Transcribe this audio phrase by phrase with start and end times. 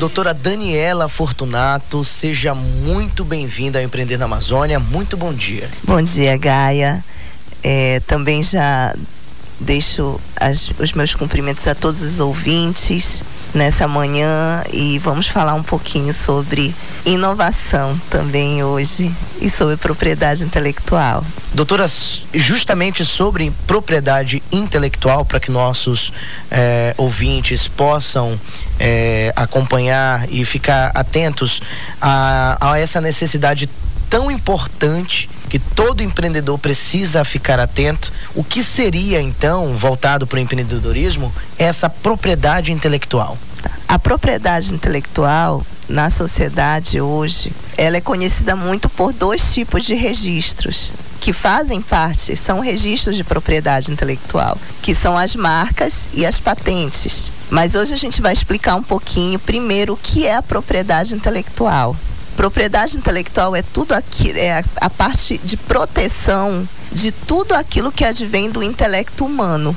[0.00, 4.78] Doutora Daniela Fortunato, seja muito bem-vinda ao Empreender na Amazônia.
[4.80, 5.68] Muito bom dia.
[5.84, 7.04] Bom dia, Gaia.
[7.62, 8.94] É, também já
[9.60, 13.22] deixo as, os meus cumprimentos a todos os ouvintes
[13.54, 21.24] nessa manhã e vamos falar um pouquinho sobre inovação também hoje e sobre propriedade intelectual.
[21.52, 21.86] Doutora,
[22.32, 26.12] justamente sobre propriedade intelectual, para que nossos
[26.50, 28.38] eh, ouvintes possam
[28.78, 31.60] eh, acompanhar e ficar atentos
[32.00, 33.68] a, a essa necessidade
[34.10, 38.12] tão importante que todo empreendedor precisa ficar atento.
[38.34, 43.38] O que seria então, voltado para o empreendedorismo, essa propriedade intelectual?
[43.86, 50.92] A propriedade intelectual na sociedade hoje, ela é conhecida muito por dois tipos de registros
[51.20, 57.30] que fazem parte, são registros de propriedade intelectual, que são as marcas e as patentes.
[57.50, 61.94] Mas hoje a gente vai explicar um pouquinho primeiro o que é a propriedade intelectual.
[62.40, 68.50] Propriedade intelectual é tudo aqui, é a, parte de proteção de tudo aquilo que advém
[68.50, 69.76] do intelecto humano.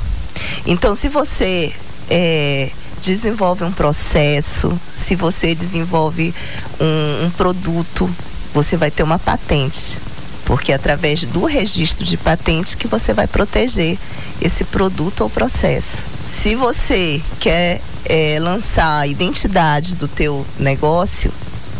[0.66, 1.74] Então, se você
[2.10, 2.70] é,
[3.02, 6.34] desenvolve um processo, se você desenvolve
[6.80, 8.10] um, um produto,
[8.54, 9.98] você vai ter uma patente
[10.46, 13.98] porque é através do registro de patente que você vai proteger
[14.42, 15.98] esse produto ou processo.
[16.30, 21.30] Se você quer é, lançar a identidade do teu negócio,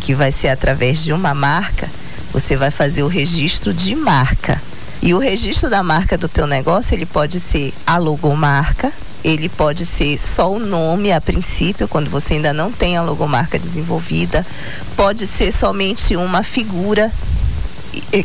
[0.04, 1.88] que vai ser através de uma marca,
[2.30, 4.60] você vai fazer o registro de marca.
[5.00, 8.92] E o registro da marca do teu negócio, ele pode ser a logomarca,
[9.24, 13.58] ele pode ser só o nome a princípio, quando você ainda não tem a logomarca
[13.58, 14.46] desenvolvida,
[14.94, 17.10] pode ser somente uma figura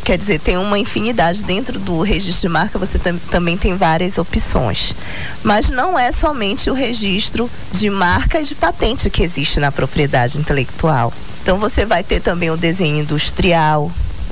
[0.04, 4.18] quer dizer, tem uma infinidade dentro do registro de marca, você tam, também tem várias
[4.18, 4.94] opções.
[5.42, 10.38] Mas não é somente o registro de marca e de patente que existe na propriedade
[10.38, 11.12] intelectual.
[11.42, 13.90] Então você vai ter também o desenho industrial,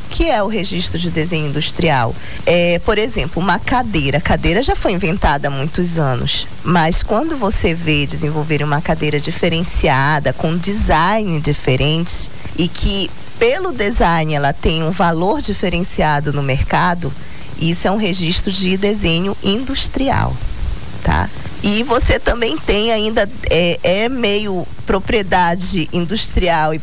[0.08, 2.14] que é o registro de desenho industrial?
[2.46, 4.18] É, por exemplo, uma cadeira.
[4.18, 9.20] A cadeira já foi inventada há muitos anos, mas quando você vê desenvolver uma cadeira
[9.20, 17.12] diferenciada, com design diferente e que pelo design ela tem um valor diferenciado no mercado,
[17.60, 20.36] isso é um registro de desenho industrial,
[21.02, 21.28] tá?
[21.62, 26.80] E você também tem ainda, é, é meio propriedade industrial e,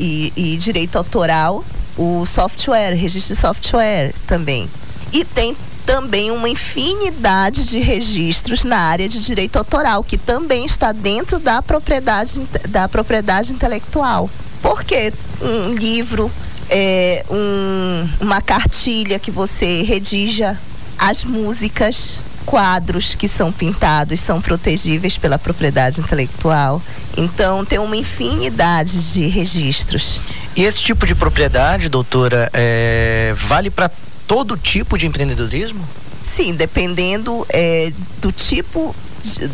[0.00, 1.64] e, e direito autoral,
[1.96, 4.68] o software, registro de software também.
[5.12, 5.56] E tem
[5.86, 11.62] também uma infinidade de registros na área de direito autoral, que também está dentro da
[11.62, 14.28] propriedade, da propriedade intelectual.
[14.62, 16.30] Porque um livro,
[16.68, 20.58] é, um, uma cartilha que você redija,
[20.98, 26.80] as músicas, quadros que são pintados são protegíveis pela propriedade intelectual.
[27.16, 30.20] Então, tem uma infinidade de registros.
[30.54, 33.90] E esse tipo de propriedade, doutora, é, vale para
[34.26, 35.86] todo tipo de empreendedorismo?
[36.22, 38.94] Sim, dependendo é, do tipo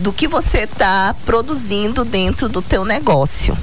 [0.00, 3.56] do que você está produzindo dentro do teu negócio.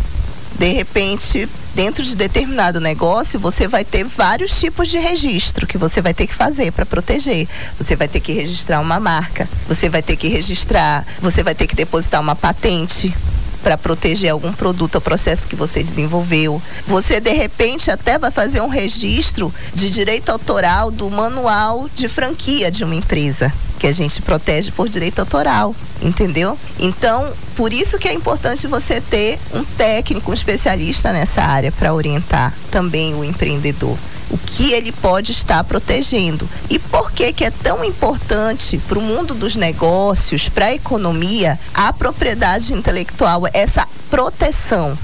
[0.59, 6.01] De repente, dentro de determinado negócio, você vai ter vários tipos de registro que você
[6.01, 7.47] vai ter que fazer para proteger.
[7.79, 11.65] Você vai ter que registrar uma marca, você vai ter que registrar, você vai ter
[11.65, 13.15] que depositar uma patente
[13.63, 16.61] para proteger algum produto ou processo que você desenvolveu.
[16.85, 22.69] Você de repente até vai fazer um registro de direito autoral do manual de franquia
[22.69, 26.57] de uma empresa que a gente protege por direito autoral, entendeu?
[26.77, 31.93] Então, por isso que é importante você ter um técnico, um especialista nessa área para
[31.93, 33.97] orientar também o empreendedor
[34.29, 36.47] o que ele pode estar protegendo.
[36.69, 41.59] E por que que é tão importante para o mundo dos negócios, para a economia,
[41.73, 44.97] a propriedade intelectual, essa proteção?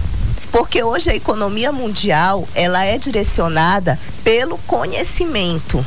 [0.51, 5.85] Porque hoje a economia mundial, ela é direcionada pelo conhecimento.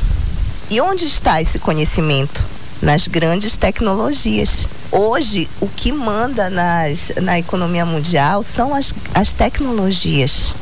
[0.69, 2.43] E onde está esse conhecimento?
[2.81, 4.67] Nas grandes tecnologias.
[4.91, 10.53] Hoje, o que manda nas, na economia mundial são as, as tecnologias.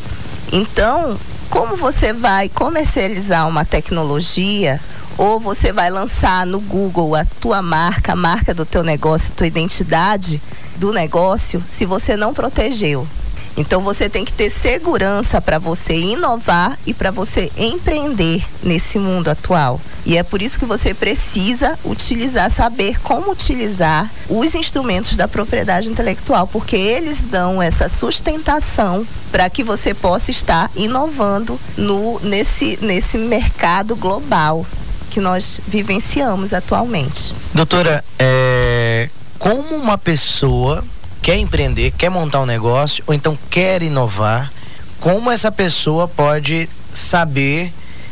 [0.51, 1.17] Então,
[1.49, 4.79] como você vai comercializar uma tecnologia
[5.17, 9.47] ou você vai lançar no Google a tua marca, a marca do teu negócio, tua
[9.47, 10.41] identidade
[10.75, 13.07] do negócio, se você não protegeu.
[13.57, 19.29] Então você tem que ter segurança para você inovar e para você empreender nesse mundo
[19.29, 19.81] atual.
[20.05, 25.89] E é por isso que você precisa utilizar, saber como utilizar os instrumentos da propriedade
[25.89, 33.17] intelectual, porque eles dão essa sustentação para que você possa estar inovando no, nesse, nesse
[33.17, 34.65] mercado global
[35.09, 37.33] que nós vivenciamos atualmente.
[37.53, 40.83] Doutora, é, como uma pessoa
[41.21, 44.51] quer empreender, quer montar um negócio ou então quer inovar,
[44.99, 47.71] como essa pessoa pode saber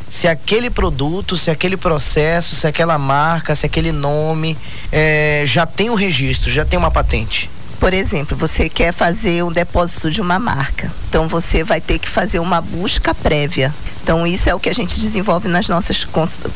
[0.09, 4.57] se aquele produto, se aquele processo, se aquela marca, se aquele nome
[4.91, 7.49] é, já tem um registro, já tem uma patente?
[7.79, 10.91] Por exemplo, você quer fazer um depósito de uma marca.
[11.09, 13.73] Então você vai ter que fazer uma busca prévia.
[14.05, 16.05] Então isso é o que a gente desenvolve nas nossas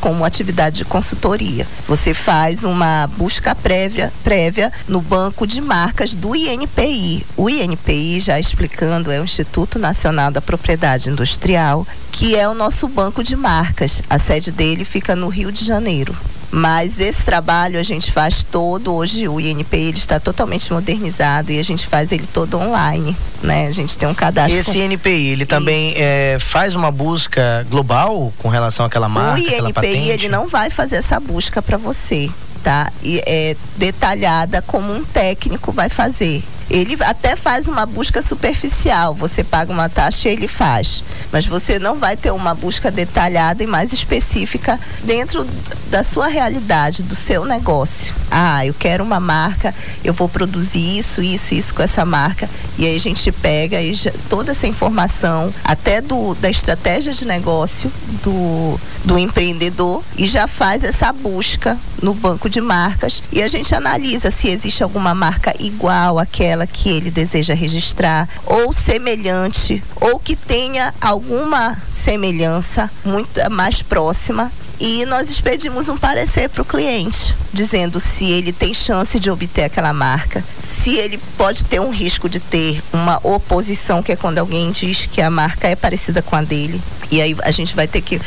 [0.00, 1.66] como atividade de consultoria.
[1.88, 7.26] Você faz uma busca prévia, prévia no banco de marcas do INPI.
[7.36, 12.86] O INPI, já explicando, é o Instituto Nacional da Propriedade Industrial, que é o nosso
[12.86, 14.00] banco de marcas.
[14.08, 16.16] A sede dele fica no Rio de Janeiro.
[16.50, 21.58] Mas esse trabalho a gente faz todo hoje o INP ele está totalmente modernizado e
[21.58, 23.68] a gente faz ele todo online, né?
[23.68, 24.58] A gente tem um cadastro.
[24.58, 30.08] Esse INPI ele também é, faz uma busca global com relação àquela marca, O INPI
[30.10, 32.28] ele não vai fazer essa busca para você,
[32.64, 32.92] tá?
[33.02, 36.42] E é detalhada como um técnico vai fazer.
[36.70, 41.02] Ele até faz uma busca superficial, você paga uma taxa e ele faz.
[41.32, 45.44] Mas você não vai ter uma busca detalhada e mais específica dentro
[45.90, 48.14] da sua realidade, do seu negócio.
[48.30, 49.74] Ah, eu quero uma marca,
[50.04, 52.48] eu vou produzir isso, isso, isso com essa marca.
[52.78, 57.26] E aí a gente pega e já, toda essa informação, até do, da estratégia de
[57.26, 57.90] negócio
[58.22, 63.22] do, do empreendedor, e já faz essa busca no banco de marcas.
[63.32, 68.72] E a gente analisa se existe alguma marca igual àquela que ele deseja registrar, ou
[68.72, 76.62] semelhante, ou que tenha alguma semelhança muito mais próxima e nós expedimos um parecer para
[76.62, 81.78] o cliente, dizendo se ele tem chance de obter aquela marca, se ele pode ter
[81.80, 85.76] um risco de ter uma oposição, que é quando alguém diz que a marca é
[85.76, 86.80] parecida com a dele.
[87.10, 88.18] E aí a gente vai ter que,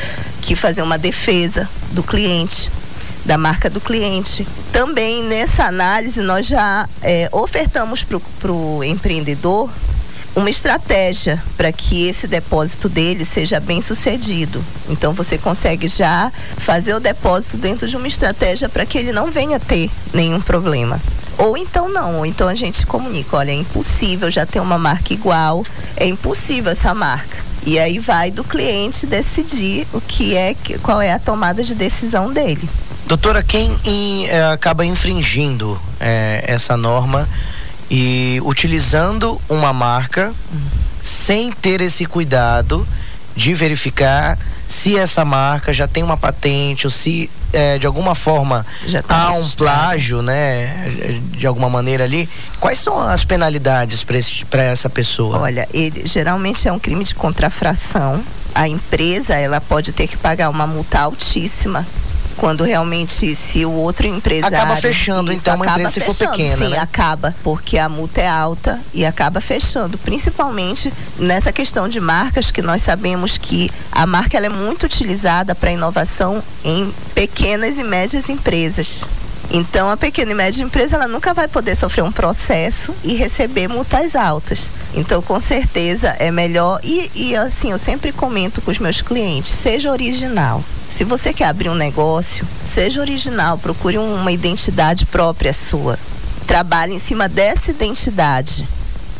[0.41, 2.69] que fazer uma defesa do cliente
[3.25, 4.47] da marca do cliente.
[4.71, 9.69] Também nessa análise nós já é, ofertamos para o empreendedor
[10.35, 14.63] uma estratégia para que esse depósito dele seja bem sucedido.
[14.89, 19.29] Então você consegue já fazer o depósito dentro de uma estratégia para que ele não
[19.29, 20.99] venha ter nenhum problema.
[21.37, 25.13] Ou então não, ou então a gente comunica, olha, é impossível já ter uma marca
[25.13, 25.65] igual,
[25.95, 27.37] é impossível essa marca.
[27.65, 32.31] E aí vai do cliente decidir o que é, qual é a tomada de decisão
[32.31, 32.69] dele.
[33.05, 37.27] Doutora, quem in, é, acaba infringindo é, essa norma
[37.91, 40.61] e utilizando uma marca uhum.
[41.01, 42.87] sem ter esse cuidado
[43.35, 48.65] de verificar se essa marca já tem uma patente ou se é, de alguma forma
[49.07, 50.89] tá há um plágio, né?
[51.31, 52.27] De alguma maneira ali.
[52.59, 55.39] Quais são as penalidades para essa pessoa?
[55.39, 58.23] Olha, ele geralmente é um crime de contrafração.
[58.55, 61.85] A empresa ela pode ter que pagar uma multa altíssima
[62.37, 66.57] quando realmente se o outro empresário acaba fechando isso, então uma empresa se for pequena
[66.57, 66.79] sim né?
[66.79, 72.61] acaba porque a multa é alta e acaba fechando principalmente nessa questão de marcas que
[72.61, 78.29] nós sabemos que a marca ela é muito utilizada para inovação em pequenas e médias
[78.29, 79.05] empresas
[79.51, 83.67] então, a pequena e média empresa ela nunca vai poder sofrer um processo e receber
[83.67, 84.71] multas altas.
[84.95, 89.51] Então, com certeza é melhor e, e assim eu sempre comento com os meus clientes,
[89.51, 90.63] seja original.
[90.95, 95.97] Se você quer abrir um negócio, seja original, procure uma identidade própria sua.
[96.45, 98.67] Trabalhe em cima dessa identidade,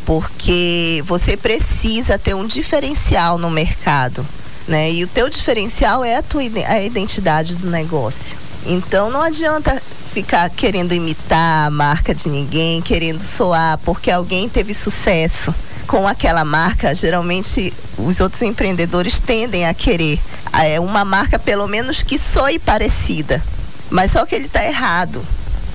[0.06, 4.24] porque você precisa ter um diferencial no mercado,
[4.68, 4.92] né?
[4.92, 8.36] E o teu diferencial é a tua a identidade do negócio.
[8.64, 14.72] Então não adianta ficar querendo imitar a marca de ninguém, querendo soar porque alguém teve
[14.72, 15.52] sucesso
[15.86, 20.18] com aquela marca, geralmente os outros empreendedores tendem a querer
[20.62, 23.42] é uma marca pelo menos que soe parecida.
[23.90, 25.24] Mas só que ele está errado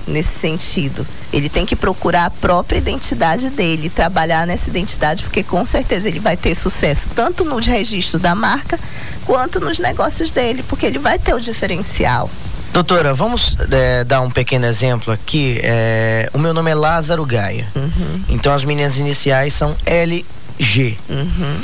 [0.06, 1.06] nesse sentido.
[1.32, 6.18] Ele tem que procurar a própria identidade dele, trabalhar nessa identidade, porque com certeza ele
[6.18, 8.78] vai ter sucesso tanto no registro da marca
[9.24, 12.28] quanto nos negócios dele, porque ele vai ter o diferencial.
[12.72, 15.58] Doutora, vamos é, dar um pequeno exemplo aqui.
[15.62, 17.66] É, o meu nome é Lázaro Gaia.
[17.74, 18.22] Uhum.
[18.28, 20.96] Então as minhas iniciais são LG.
[21.08, 21.62] Uhum.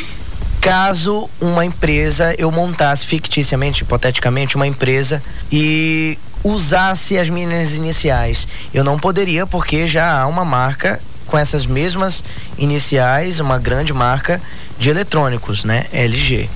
[0.60, 8.82] Caso uma empresa, eu montasse ficticiamente, hipoteticamente, uma empresa e usasse as minhas iniciais, eu
[8.82, 12.22] não poderia porque já há uma marca com essas mesmas
[12.58, 14.40] iniciais, uma grande marca
[14.78, 15.86] de eletrônicos, né?
[15.92, 16.48] LG.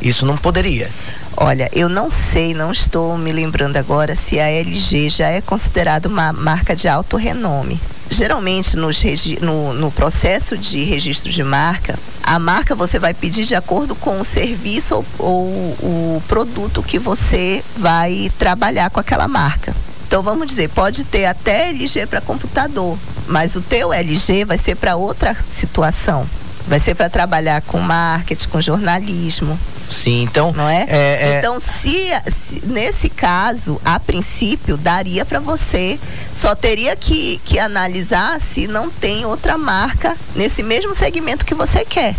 [0.00, 0.90] Isso não poderia.
[1.40, 6.08] Olha, eu não sei, não estou me lembrando agora se a LG já é considerada
[6.08, 7.80] uma marca de alto renome.
[8.10, 9.00] Geralmente nos
[9.40, 14.18] no, no processo de registro de marca, a marca você vai pedir de acordo com
[14.18, 19.72] o serviço ou, ou o produto que você vai trabalhar com aquela marca.
[20.08, 24.74] Então vamos dizer, pode ter até LG para computador, Mas o teu LG vai ser
[24.74, 26.26] para outra situação.
[26.66, 29.56] Vai ser para trabalhar com marketing, com jornalismo.
[29.88, 30.52] Sim, então.
[30.52, 30.86] Não é?
[30.88, 31.38] é, é...
[31.38, 35.98] Então, se, se, nesse caso, a princípio, daria para você,
[36.32, 41.84] só teria que, que analisar se não tem outra marca nesse mesmo segmento que você
[41.84, 42.14] quer.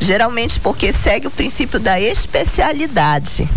[0.00, 3.48] Geralmente porque segue o princípio da especialidade.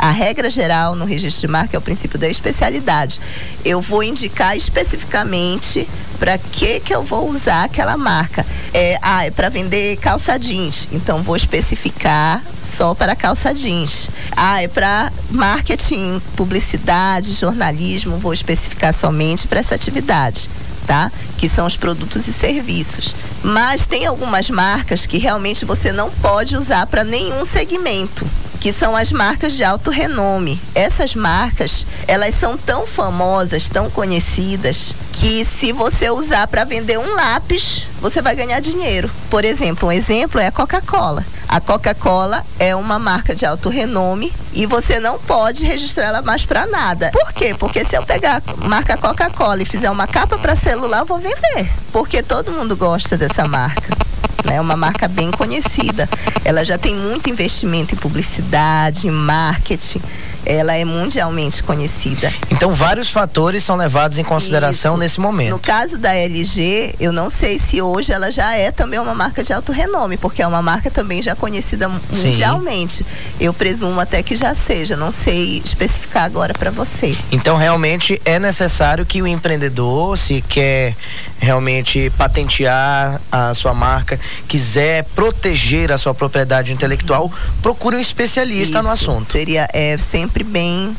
[0.00, 3.20] A regra geral no registro de marca é o princípio da especialidade.
[3.62, 5.86] Eu vou indicar especificamente
[6.18, 8.46] para que que eu vou usar aquela marca.
[8.72, 14.08] É, ah, é para vender calça jeans, então vou especificar só para calça jeans.
[14.34, 20.48] Ah, é para marketing, publicidade, jornalismo, vou especificar somente para essa atividade.
[20.86, 21.12] Tá?
[21.36, 23.14] Que são os produtos e serviços.
[23.42, 28.26] Mas tem algumas marcas que realmente você não pode usar para nenhum segmento
[28.60, 30.60] que são as marcas de alto renome.
[30.74, 37.14] Essas marcas, elas são tão famosas, tão conhecidas, que se você usar para vender um
[37.14, 39.10] lápis, você vai ganhar dinheiro.
[39.30, 41.24] Por exemplo, um exemplo é a Coca-Cola.
[41.48, 46.44] A Coca-Cola é uma marca de alto renome e você não pode registrar ela mais
[46.44, 47.10] para nada.
[47.12, 47.56] Por quê?
[47.58, 51.18] Porque se eu pegar a marca Coca-Cola e fizer uma capa para celular, eu vou
[51.18, 51.68] vender.
[51.92, 53.99] Porque todo mundo gosta dessa marca
[54.44, 54.56] né?
[54.56, 56.08] É uma marca bem conhecida.
[56.44, 60.00] Ela já tem muito investimento em publicidade, em marketing
[60.44, 62.32] ela é mundialmente conhecida.
[62.50, 65.00] Então, vários fatores são levados em consideração Isso.
[65.00, 65.50] nesse momento.
[65.50, 69.42] No caso da LG, eu não sei se hoje ela já é também uma marca
[69.42, 72.96] de alto renome, porque é uma marca também já conhecida mundialmente.
[72.96, 73.04] Sim.
[73.38, 77.16] Eu presumo até que já seja, não sei especificar agora para você.
[77.30, 80.94] Então, realmente é necessário que o empreendedor, se quer
[81.40, 87.32] realmente patentear a sua marca, quiser proteger a sua propriedade intelectual,
[87.62, 88.82] procure um especialista Isso.
[88.82, 89.32] no assunto.
[89.32, 90.94] Seria é, sempre bem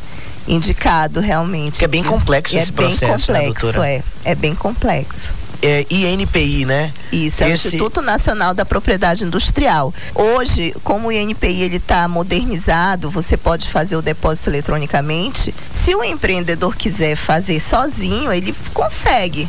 [0.46, 1.78] indicado realmente.
[1.78, 4.02] Que é bem complexo esse é processo, bem né, complexo, né, é.
[4.24, 5.34] É bem complexo.
[5.64, 6.92] É, INPI, né?
[7.12, 7.68] Isso, é Esse...
[7.68, 9.94] o Instituto Nacional da Propriedade Industrial.
[10.12, 15.54] Hoje, como o INPI ele está modernizado, você pode fazer o depósito eletronicamente.
[15.70, 19.48] Se o empreendedor quiser fazer sozinho, ele consegue.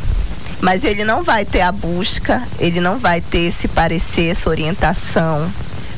[0.63, 5.51] Mas ele não vai ter a busca, ele não vai ter esse parecer, essa orientação.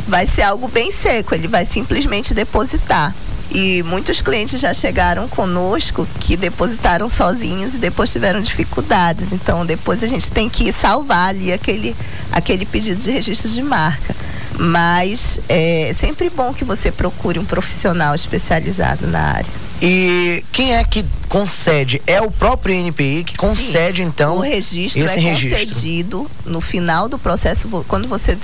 [0.07, 3.13] Vai ser algo bem seco, ele vai simplesmente depositar.
[3.51, 9.31] E muitos clientes já chegaram conosco que depositaram sozinhos e depois tiveram dificuldades.
[9.31, 11.95] Então, depois a gente tem que salvar ali aquele,
[12.31, 14.15] aquele pedido de registro de marca.
[14.57, 19.64] Mas é sempre bom que você procure um profissional especializado na área.
[19.82, 22.01] E quem é que concede?
[22.08, 25.60] É o próprio INPI que concede, Sim, então, o registro esse é registro.
[25.67, 28.38] concedido no final do processo, quando você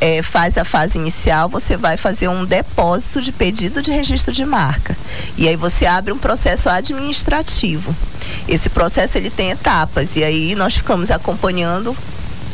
[0.00, 4.44] é, faz a fase inicial, você vai fazer um depósito de pedido de registro de
[4.44, 4.96] marca.
[5.36, 7.94] E aí você abre um processo administrativo.
[8.48, 11.96] Esse processo ele tem etapas e aí nós ficamos acompanhando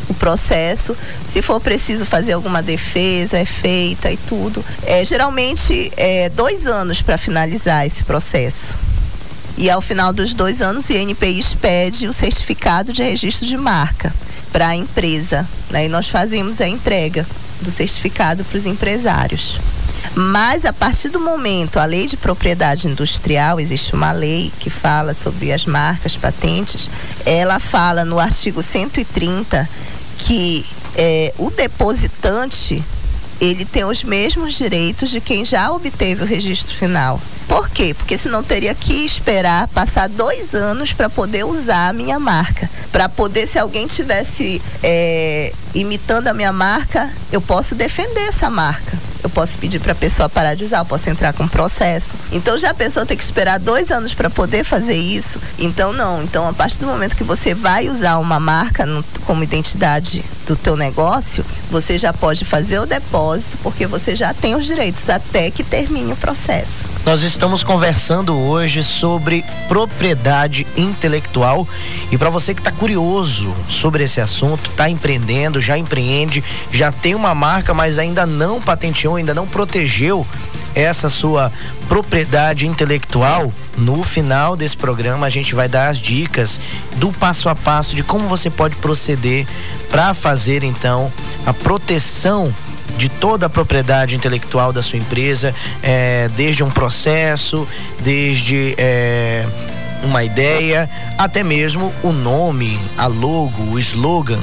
[0.08, 0.96] o processo.
[1.24, 4.64] Se for preciso fazer alguma defesa, é feita e tudo.
[4.84, 8.78] É, geralmente, é dois anos para finalizar esse processo.
[9.56, 14.14] E ao final dos dois anos, o INPI expede o certificado de registro de marca
[14.52, 15.46] para a empresa.
[15.70, 15.86] Né?
[15.86, 17.26] E nós fazemos a entrega
[17.60, 19.58] do certificado para os empresários.
[20.14, 25.12] Mas a partir do momento, a lei de propriedade industrial, existe uma lei que fala
[25.12, 26.88] sobre as marcas, patentes,
[27.26, 29.68] ela fala no artigo 130
[30.18, 32.82] que é, o depositante
[33.40, 37.20] ele tem os mesmos direitos de quem já obteve o registro final.
[37.46, 37.94] Por quê?
[37.94, 42.68] Porque senão teria que esperar passar dois anos para poder usar a minha marca.
[42.92, 49.07] Para poder, se alguém tivesse é, imitando a minha marca, eu posso defender essa marca
[49.28, 52.14] eu posso pedir para a pessoa parar de usar, eu posso entrar com processo.
[52.32, 55.38] Então já a pessoa tem que esperar dois anos para poder fazer isso.
[55.58, 56.22] Então não.
[56.22, 60.56] Então a partir do momento que você vai usar uma marca no, como identidade do
[60.56, 65.50] teu negócio, você já pode fazer o depósito porque você já tem os direitos até
[65.50, 66.88] que termine o processo.
[67.04, 71.66] Nós estamos conversando hoje sobre propriedade intelectual
[72.10, 77.14] e para você que está curioso sobre esse assunto, está empreendendo, já empreende, já tem
[77.14, 80.26] uma marca, mas ainda não patenteou ainda não protegeu
[80.74, 81.52] essa sua
[81.88, 86.60] propriedade intelectual, no final desse programa a gente vai dar as dicas
[86.96, 89.46] do passo a passo de como você pode proceder
[89.90, 91.12] para fazer então
[91.46, 92.54] a proteção
[92.96, 97.66] de toda a propriedade intelectual da sua empresa, é, desde um processo,
[98.00, 99.46] desde é,
[100.02, 104.40] uma ideia, até mesmo o nome, a logo, o slogan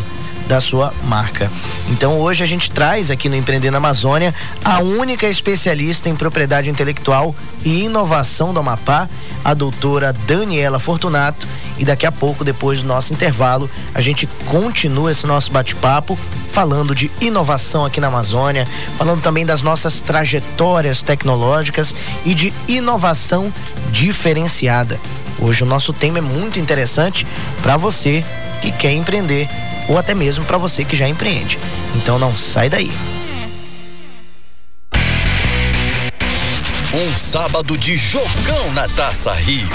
[0.47, 1.51] da sua marca.
[1.89, 4.33] Então hoje a gente traz aqui no Empreender na Amazônia
[4.63, 9.09] a única especialista em propriedade intelectual e inovação do Amapá,
[9.43, 11.47] a doutora Daniela Fortunato.
[11.77, 16.17] E daqui a pouco, depois do nosso intervalo, a gente continua esse nosso bate-papo
[16.51, 18.65] falando de inovação aqui na Amazônia,
[18.97, 23.53] falando também das nossas trajetórias tecnológicas e de inovação
[23.91, 24.99] diferenciada.
[25.39, 27.27] Hoje o nosso tema é muito interessante
[27.61, 28.23] para você
[28.61, 29.49] que quer empreender
[29.87, 31.59] ou até mesmo para você que já empreende.
[31.95, 32.91] Então não sai daí.
[36.93, 39.67] Um sábado de jogão na Taça Rio.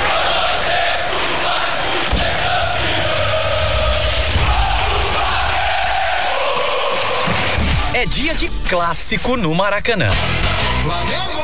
[7.93, 10.11] É dia de clássico no Maracanã.
[10.83, 11.41] Flamengo!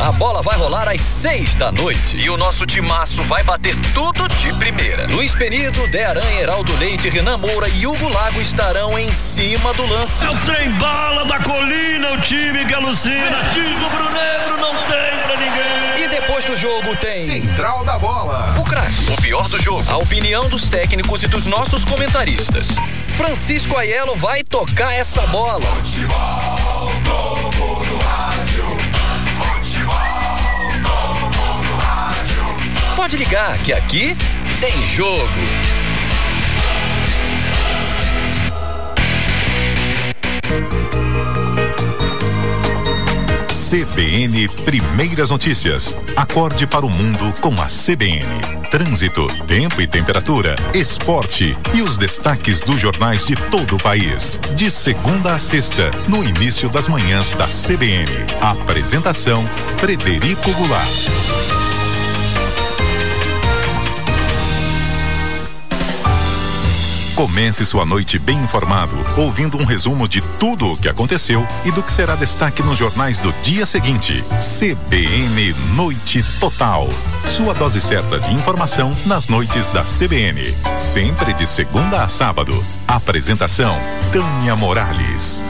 [0.00, 4.28] A bola vai rolar às seis da noite e o nosso timaço vai bater tudo
[4.28, 5.06] de primeira.
[5.08, 9.84] Luiz Penido, De Aranha, Heraldo Leite, Renan Moura e Hugo Lago estarão em cima do
[9.84, 10.24] lance.
[10.24, 13.42] É o trem bala da colina, o time que alucina.
[13.52, 16.04] Chico Brunegro não tem pra ninguém.
[16.04, 17.16] E depois do jogo tem.
[17.16, 18.54] Central da Bola.
[18.58, 19.84] O craque, o pior do jogo.
[19.90, 22.68] A opinião dos técnicos e dos nossos comentaristas.
[23.16, 25.66] Francisco Aiello vai tocar essa bola.
[25.66, 26.67] Futebol,
[32.98, 34.16] Pode ligar que aqui
[34.58, 35.28] tem jogo.
[43.52, 45.96] CBN Primeiras Notícias.
[46.16, 48.26] Acorde para o mundo com a CBN.
[48.68, 54.40] Trânsito, tempo e temperatura, esporte e os destaques dos jornais de todo o país.
[54.56, 58.10] De segunda a sexta, no início das manhãs da CBN.
[58.40, 61.57] Apresentação: Frederico Goulart.
[67.18, 71.82] Comece sua noite bem informado, ouvindo um resumo de tudo o que aconteceu e do
[71.82, 74.24] que será destaque nos jornais do dia seguinte.
[74.38, 76.88] CBN Noite Total.
[77.26, 80.54] Sua dose certa de informação nas noites da CBN.
[80.78, 82.64] Sempre de segunda a sábado.
[82.86, 83.76] Apresentação:
[84.12, 85.42] Tânia Morales.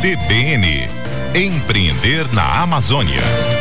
[0.00, 0.88] CBN
[1.34, 3.59] Empreender na Amazônia.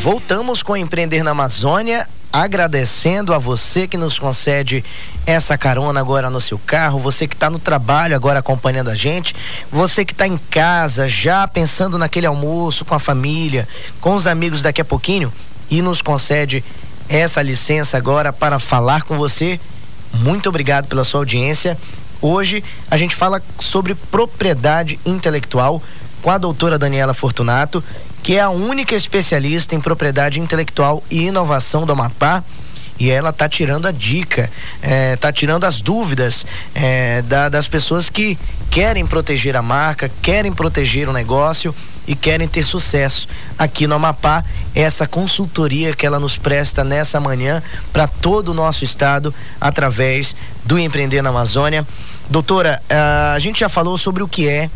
[0.00, 4.84] Voltamos com Empreender na Amazônia, agradecendo a você que nos concede
[5.26, 9.34] essa carona agora no seu carro, você que está no trabalho agora acompanhando a gente,
[9.72, 13.66] você que está em casa já pensando naquele almoço com a família,
[14.00, 15.32] com os amigos daqui a pouquinho
[15.68, 16.64] e nos concede
[17.08, 19.58] essa licença agora para falar com você.
[20.14, 21.76] Muito obrigado pela sua audiência.
[22.22, 25.82] Hoje a gente fala sobre propriedade intelectual
[26.22, 27.82] com a doutora Daniela Fortunato
[28.22, 32.42] que é a única especialista em propriedade intelectual e inovação do Amapá.
[32.98, 34.50] E ela está tirando a dica,
[34.82, 38.36] é, tirando as dúvidas é, da, das pessoas que
[38.70, 41.72] querem proteger a marca, querem proteger o negócio
[42.08, 44.44] e querem ter sucesso aqui no Amapá.
[44.74, 50.76] Essa consultoria que ela nos presta nessa manhã para todo o nosso estado através do
[50.76, 51.86] Empreender na Amazônia.
[52.28, 52.82] Doutora,
[53.34, 54.68] a gente já falou sobre o que é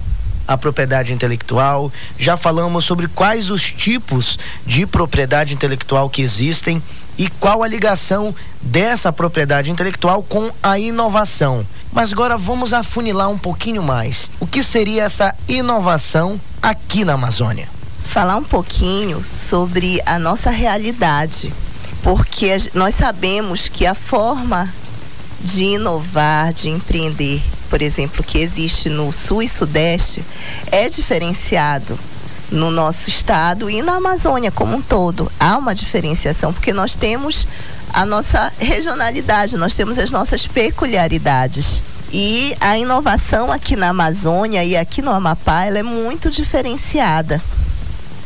[0.47, 6.83] a propriedade intelectual, já falamos sobre quais os tipos de propriedade intelectual que existem
[7.17, 11.67] e qual a ligação dessa propriedade intelectual com a inovação.
[11.93, 14.31] Mas agora vamos afunilar um pouquinho mais.
[14.41, 17.69] O que seria essa inovação aqui na Amazônia?
[18.07, 21.53] Falar um pouquinho sobre a nossa realidade,
[22.03, 24.73] porque nós sabemos que a forma
[25.43, 30.25] de inovar, de empreender, por exemplo, que existe no Sul e Sudeste,
[30.71, 31.99] é diferenciado
[32.51, 35.31] no nosso estado e na Amazônia como um todo.
[35.41, 37.47] Há uma diferenciação, porque nós temos
[37.93, 41.83] a nossa regionalidade, nós temos as nossas peculiaridades.
[42.13, 47.43] E a inovação aqui na Amazônia e aqui no Amapá, ela é muito diferenciada.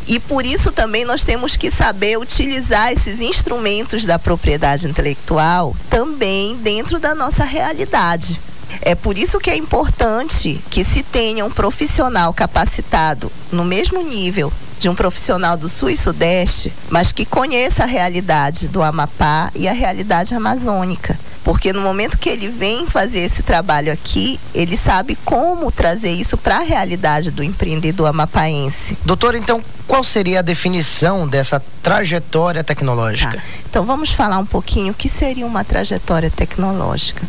[0.07, 6.57] E por isso também nós temos que saber utilizar esses instrumentos da propriedade intelectual também
[6.59, 8.38] dentro da nossa realidade.
[8.83, 14.53] É por isso que é importante que se tenha um profissional capacitado no mesmo nível
[14.79, 19.66] de um profissional do Sul e Sudeste, mas que conheça a realidade do Amapá e
[19.66, 21.19] a realidade amazônica.
[21.46, 26.37] Porque no momento que ele vem fazer esse trabalho aqui, ele sabe como trazer isso
[26.37, 28.98] para a realidade do empreendedor amapaense.
[29.04, 33.37] Doutor, então, qual seria a definição dessa trajetória tecnológica?
[33.37, 33.42] Tá.
[33.70, 37.22] Então, vamos falar um pouquinho o que seria uma trajetória tecnológica.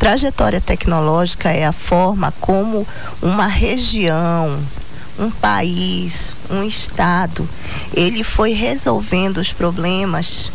[0.00, 2.84] Trajetória tecnológica é a forma como
[3.22, 4.58] uma região,
[5.16, 7.48] um país, um estado,
[7.94, 10.50] ele foi resolvendo os problemas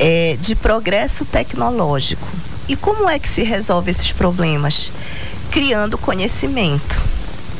[0.00, 2.26] é, de progresso tecnológico.
[2.68, 4.90] E como é que se resolve esses problemas?
[5.50, 7.00] Criando conhecimento.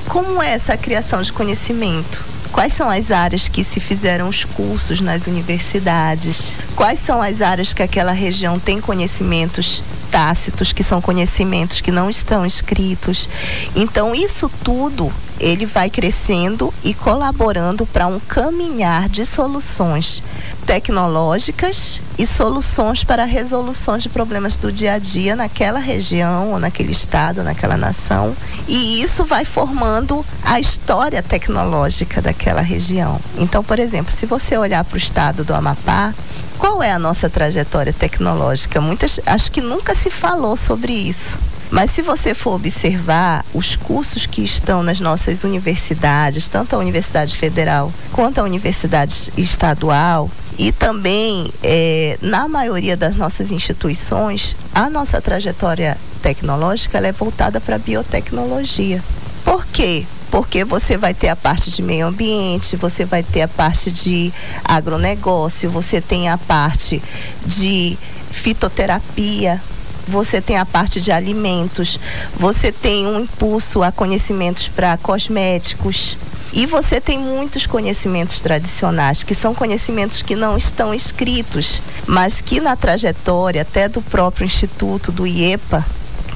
[0.08, 2.24] Como é essa criação de conhecimento?
[2.50, 6.54] Quais são as áreas que se fizeram os cursos nas universidades?
[6.74, 12.08] Quais são as áreas que aquela região tem conhecimentos tácitos, que são conhecimentos que não
[12.08, 13.28] estão escritos?
[13.74, 20.22] Então, isso tudo ele vai crescendo e colaborando para um caminhar de soluções
[20.66, 26.90] tecnológicas e soluções para resoluções de problemas do dia a dia naquela região, ou naquele
[26.90, 28.36] estado, ou naquela nação.
[28.66, 33.20] E isso vai formando a história tecnológica daquela região.
[33.38, 36.12] Então, por exemplo, se você olhar para o estado do Amapá,
[36.58, 38.80] qual é a nossa trajetória tecnológica?
[38.80, 41.38] Muitas, acho que nunca se falou sobre isso.
[41.70, 47.36] Mas se você for observar os cursos que estão nas nossas universidades, tanto a Universidade
[47.36, 55.20] Federal quanto a Universidade Estadual, e também, é, na maioria das nossas instituições, a nossa
[55.20, 59.02] trajetória tecnológica é voltada para a biotecnologia.
[59.44, 60.06] Por quê?
[60.30, 64.32] Porque você vai ter a parte de meio ambiente, você vai ter a parte de
[64.64, 67.02] agronegócio, você tem a parte
[67.44, 67.96] de
[68.30, 69.60] fitoterapia,
[70.08, 71.98] você tem a parte de alimentos,
[72.36, 76.16] você tem um impulso a conhecimentos para cosméticos.
[76.52, 82.60] E você tem muitos conhecimentos tradicionais, que são conhecimentos que não estão escritos, mas que
[82.60, 85.84] na trajetória até do próprio Instituto, do IEPA,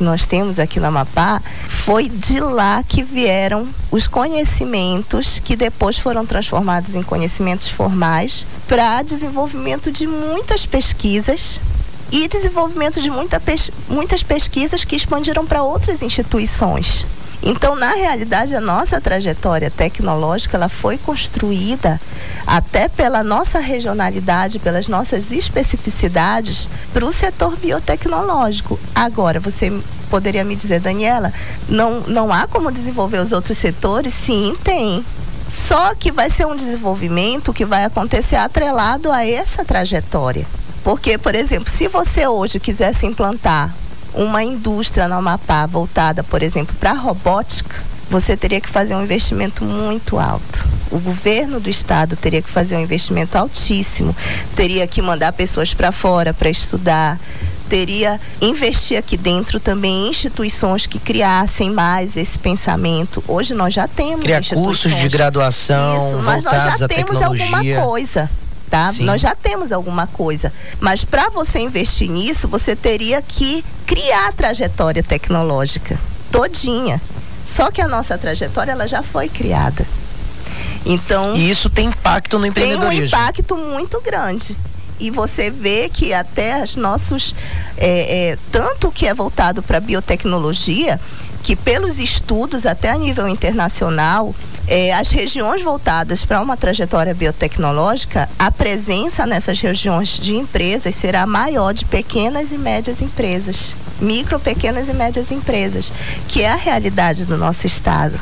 [0.01, 5.99] que nós temos aqui no Amapá, foi de lá que vieram os conhecimentos que depois
[5.99, 11.61] foram transformados em conhecimentos formais para desenvolvimento de muitas pesquisas
[12.11, 17.05] e desenvolvimento de muita pes muitas pesquisas que expandiram para outras instituições.
[17.43, 22.01] Então, na realidade, a nossa trajetória tecnológica ela foi construída
[22.47, 28.79] até pela nossa regionalidade, pelas nossas especificidades para o setor biotecnológico.
[28.95, 29.73] Agora, você
[30.11, 31.33] poderia me dizer, Daniela,
[31.69, 34.13] não, não há como desenvolver os outros setores?
[34.13, 35.05] Sim, tem.
[35.49, 40.47] Só que vai ser um desenvolvimento que vai acontecer atrelado a essa trajetória.
[40.85, 43.75] Porque, por exemplo, se você hoje quisesse implantar
[44.15, 47.77] uma indústria no Amapá voltada, por exemplo, para robótica,
[48.11, 50.67] você teria que fazer um investimento muito alto.
[50.91, 54.15] O governo do estado teria que fazer um investimento altíssimo,
[54.57, 57.19] teria que mandar pessoas para fora para estudar,
[57.69, 63.23] teria investir aqui dentro também instituições que criassem mais esse pensamento.
[63.29, 68.29] Hoje nós já temos criar cursos de graduação Isso, mas nós já temos alguma coisa
[68.71, 68.93] tá?
[68.93, 69.05] Sim.
[69.05, 74.33] Nós já temos alguma coisa, mas para você investir nisso, você teria que criar a
[74.33, 75.99] trajetória tecnológica
[76.31, 77.01] todinha.
[77.45, 79.85] Só que a nossa trajetória ela já foi criada.
[80.87, 82.91] Então, e isso tem impacto no empreendedorismo.
[82.91, 84.57] Tem um impacto muito grande.
[84.99, 87.35] E você vê que até os nossos,
[87.77, 91.01] é, é, tanto que é voltado para biotecnologia,
[91.43, 94.35] que pelos estudos até a nível internacional,
[94.71, 101.27] é, as regiões voltadas para uma trajetória biotecnológica, a presença nessas regiões de empresas será
[101.27, 105.93] maior de pequenas e médias empresas, micro, pequenas e médias empresas,
[106.29, 108.19] que é a realidade do nosso estado.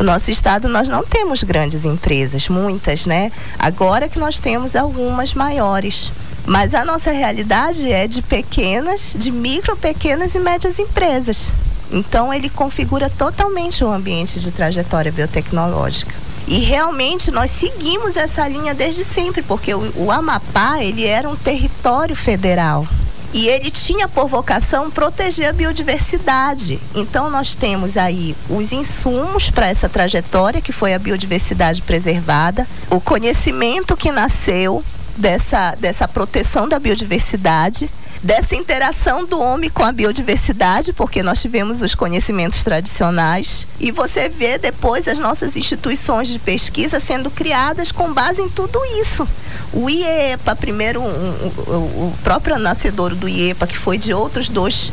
[0.00, 3.30] O nosso estado nós não temos grandes empresas, muitas, né?
[3.56, 6.10] Agora que nós temos algumas maiores.
[6.44, 11.52] Mas a nossa realidade é de pequenas, de micro, pequenas e médias empresas.
[11.90, 16.14] Então ele configura totalmente o ambiente de trajetória biotecnológica.
[16.46, 21.36] E realmente nós seguimos essa linha desde sempre, porque o, o Amapá ele era um
[21.36, 22.86] território federal
[23.34, 26.80] e ele tinha por vocação proteger a biodiversidade.
[26.94, 33.00] Então nós temos aí os insumos para essa trajetória, que foi a biodiversidade preservada, o
[33.00, 34.84] conhecimento que nasceu
[35.16, 37.90] dessa, dessa proteção da biodiversidade
[38.24, 44.30] dessa interação do homem com a biodiversidade, porque nós tivemos os conhecimentos tradicionais, e você
[44.30, 49.28] vê depois as nossas instituições de pesquisa sendo criadas com base em tudo isso.
[49.74, 54.90] O IEPA, primeiro um, um, o próprio nascedor do IEPA, que foi de outros dois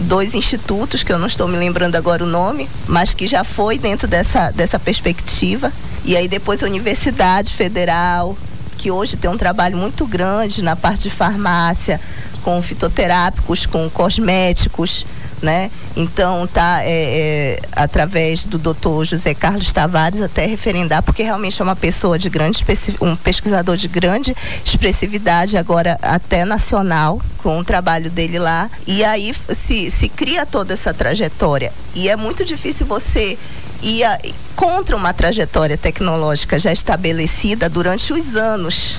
[0.00, 3.78] dois institutos, que eu não estou me lembrando agora o nome, mas que já foi
[3.78, 5.72] dentro dessa, dessa perspectiva.
[6.04, 8.36] E aí depois a Universidade Federal,
[8.76, 12.00] que hoje tem um trabalho muito grande na parte de farmácia,
[12.48, 15.04] com fitoterápicos, com cosméticos,
[15.42, 15.70] né?
[15.94, 19.04] Então tá é, é, através do Dr.
[19.04, 22.64] José Carlos Tavares até referendar, porque realmente é uma pessoa de grande
[23.02, 24.34] um pesquisador de grande
[24.64, 30.72] expressividade agora até nacional com o trabalho dele lá e aí se, se cria toda
[30.72, 33.36] essa trajetória e é muito difícil você
[33.82, 34.18] ir a,
[34.56, 38.98] contra uma trajetória tecnológica já estabelecida durante os anos.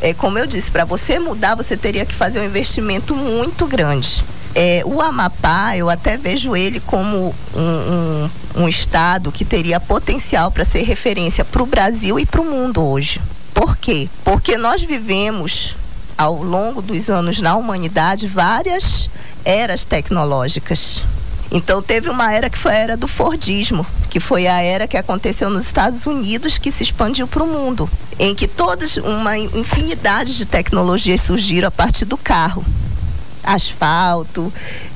[0.00, 4.24] É como eu disse, para você mudar, você teria que fazer um investimento muito grande.
[4.54, 8.30] É, o Amapá, eu até vejo ele como um, um,
[8.62, 12.84] um estado que teria potencial para ser referência para o Brasil e para o mundo
[12.84, 13.20] hoje.
[13.52, 14.08] Por quê?
[14.24, 15.74] Porque nós vivemos
[16.16, 19.10] ao longo dos anos na humanidade várias
[19.44, 21.02] eras tecnológicas.
[21.54, 24.96] Então teve uma era que foi a era do Fordismo, que foi a era que
[24.96, 27.88] aconteceu nos Estados Unidos que se expandiu para o mundo,
[28.18, 32.64] em que todas uma infinidade de tecnologias surgiram a partir do carro,
[33.44, 34.52] asfalto,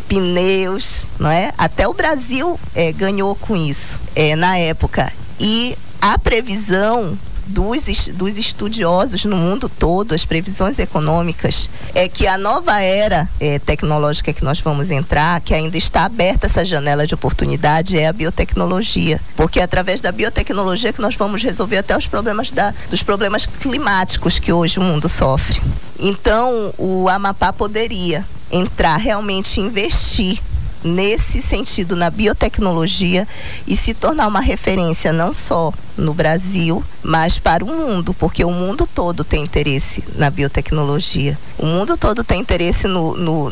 [0.09, 1.53] pneus, não é?
[1.57, 7.17] Até o Brasil é, ganhou com isso é, na época e a previsão
[7.49, 13.59] dos, dos estudiosos no mundo todo, as previsões econômicas, é que a nova era é,
[13.59, 18.13] tecnológica que nós vamos entrar, que ainda está aberta essa janela de oportunidade, é a
[18.13, 19.21] biotecnologia.
[19.37, 23.47] Porque é através da biotecnologia que nós vamos resolver até os problemas da, dos problemas
[23.47, 25.61] climáticos que hoje o mundo sofre.
[25.99, 30.41] Então, o Amapá poderia entrar realmente investir
[30.83, 33.27] nesse sentido na biotecnologia
[33.67, 38.51] e se tornar uma referência não só no Brasil, mas para o mundo, porque o
[38.51, 41.39] mundo todo tem interesse na biotecnologia.
[41.59, 43.51] O mundo todo tem interesse no, no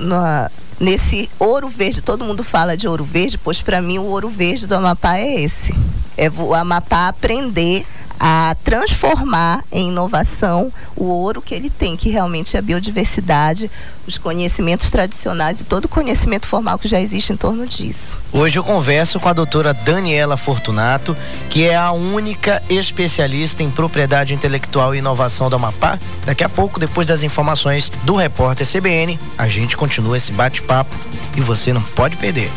[0.78, 2.02] nesse ouro verde.
[2.02, 5.40] Todo mundo fala de ouro verde, pois para mim o ouro verde do Amapá é
[5.40, 5.74] esse.
[6.16, 7.84] É o Amapá aprender
[8.18, 13.70] a transformar em inovação o ouro que ele tem, que realmente é a biodiversidade,
[14.06, 18.18] os conhecimentos tradicionais e todo o conhecimento formal que já existe em torno disso.
[18.32, 21.16] Hoje eu converso com a doutora Daniela Fortunato,
[21.50, 25.98] que é a única especialista em propriedade intelectual e inovação do Amapá.
[26.24, 30.94] Daqui a pouco, depois das informações do repórter CBN, a gente continua esse bate-papo
[31.36, 32.50] e você não pode perder.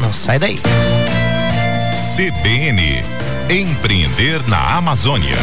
[0.00, 0.60] Não sai daí.
[2.14, 5.36] CBN Empreender na Amazônia.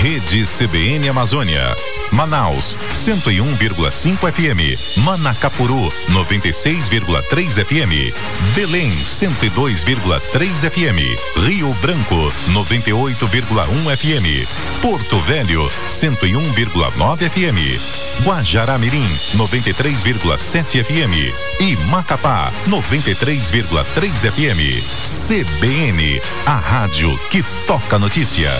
[0.00, 1.76] Rede CBN Amazônia.
[2.10, 5.00] Manaus, 101,5 FM.
[5.02, 8.12] Manacapuru, 96,3 FM.
[8.54, 11.16] Belém, 102,3 FM.
[11.46, 14.46] Rio Branco, 98,1 FM.
[14.80, 17.78] Porto Velho, 101,9 FM.
[18.24, 21.32] Guajará-Mirim, 93,7 FM.
[21.60, 24.80] E Macapá, 93,3 FM.
[24.80, 28.50] CBN, a rádio que toca notícia.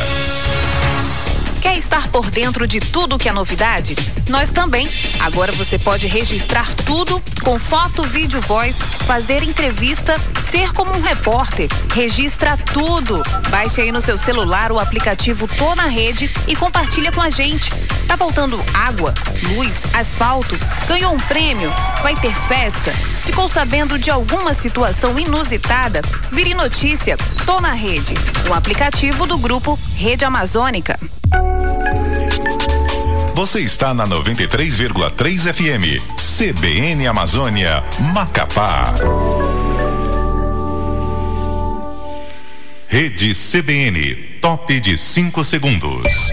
[1.67, 3.97] Quer estar por dentro de tudo que é novidade?
[4.29, 4.89] Nós também.
[5.19, 10.15] Agora você pode registrar tudo com foto, vídeo, voz, fazer entrevista,
[10.49, 11.69] ser como um repórter.
[11.93, 13.21] Registra tudo.
[13.51, 17.69] Baixe aí no seu celular o aplicativo Tô na Rede e compartilha com a gente.
[18.07, 19.13] Tá faltando água,
[19.57, 20.57] luz, asfalto?
[20.87, 21.73] Ganhou um prêmio?
[22.01, 22.93] Vai ter festa?
[23.25, 26.01] Ficou sabendo de alguma situação inusitada?
[26.31, 27.17] Vire notícia.
[27.45, 28.15] Tô na Rede.
[28.49, 30.97] Um aplicativo do grupo Rede Amazônica.
[33.37, 36.01] Você está na 93,3 FM.
[36.17, 38.95] CBN Amazônia, Macapá.
[42.89, 46.31] Rede CBN, top de 5 segundos.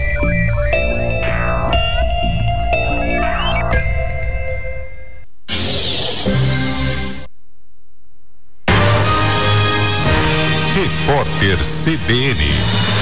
[10.74, 12.93] Repórter CBN.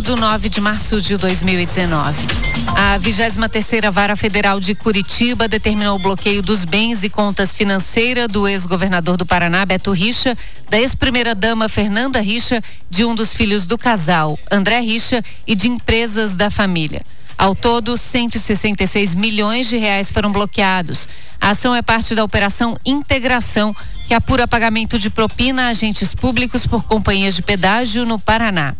[0.00, 2.26] Sábado 9 de março de 2019.
[2.74, 8.48] A 23ª Vara Federal de Curitiba determinou o bloqueio dos bens e contas financeiras do
[8.48, 10.34] ex-governador do Paraná, Beto Richa,
[10.70, 16.34] da ex-primeira-dama Fernanda Richa, de um dos filhos do casal, André Richa, e de empresas
[16.34, 17.02] da família.
[17.36, 21.10] Ao todo, 166 milhões de reais foram bloqueados.
[21.38, 26.66] A ação é parte da Operação Integração, que apura pagamento de propina a agentes públicos
[26.66, 28.74] por companhias de pedágio no Paraná.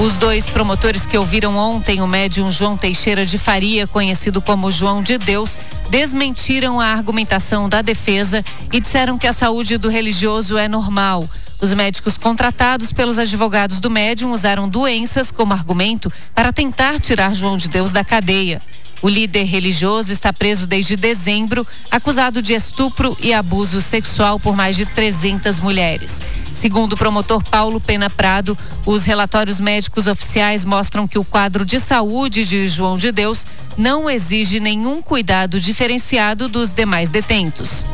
[0.00, 5.02] Os dois promotores que ouviram ontem o médium João Teixeira de Faria, conhecido como João
[5.02, 5.56] de Deus,
[5.90, 11.28] desmentiram a argumentação da defesa e disseram que a saúde do religioso é normal.
[11.60, 17.56] Os médicos contratados pelos advogados do médium usaram doenças como argumento para tentar tirar João
[17.56, 18.60] de Deus da cadeia.
[19.00, 24.74] O líder religioso está preso desde dezembro, acusado de estupro e abuso sexual por mais
[24.74, 26.20] de 300 mulheres.
[26.52, 31.80] Segundo o promotor Paulo Pena Prado, os relatórios médicos oficiais mostram que o quadro de
[31.80, 37.86] saúde de João de Deus não exige nenhum cuidado diferenciado dos demais detentos.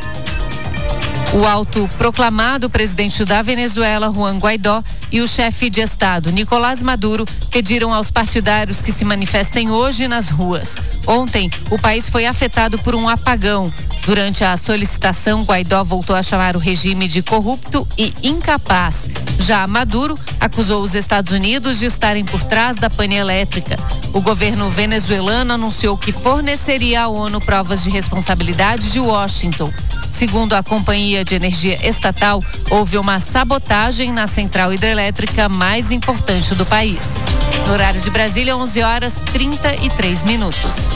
[1.33, 7.93] O autoproclamado presidente da Venezuela, Juan Guaidó, e o chefe de Estado, Nicolás Maduro, pediram
[7.93, 10.77] aos partidários que se manifestem hoje nas ruas.
[11.07, 13.73] Ontem, o país foi afetado por um apagão.
[14.05, 19.11] Durante a solicitação, Guaidó voltou a chamar o regime de corrupto e incapaz.
[19.39, 23.77] Já Maduro acusou os Estados Unidos de estarem por trás da pane elétrica.
[24.15, 29.71] O governo venezuelano anunciou que forneceria à ONU provas de responsabilidade de Washington.
[30.11, 36.67] Segundo a Companhia de Energia Estatal, houve uma sabotagem na central hidrelétrica mais importante do
[36.67, 37.21] país.
[37.67, 40.91] No horário de Brasília, 11 horas 33 minutos.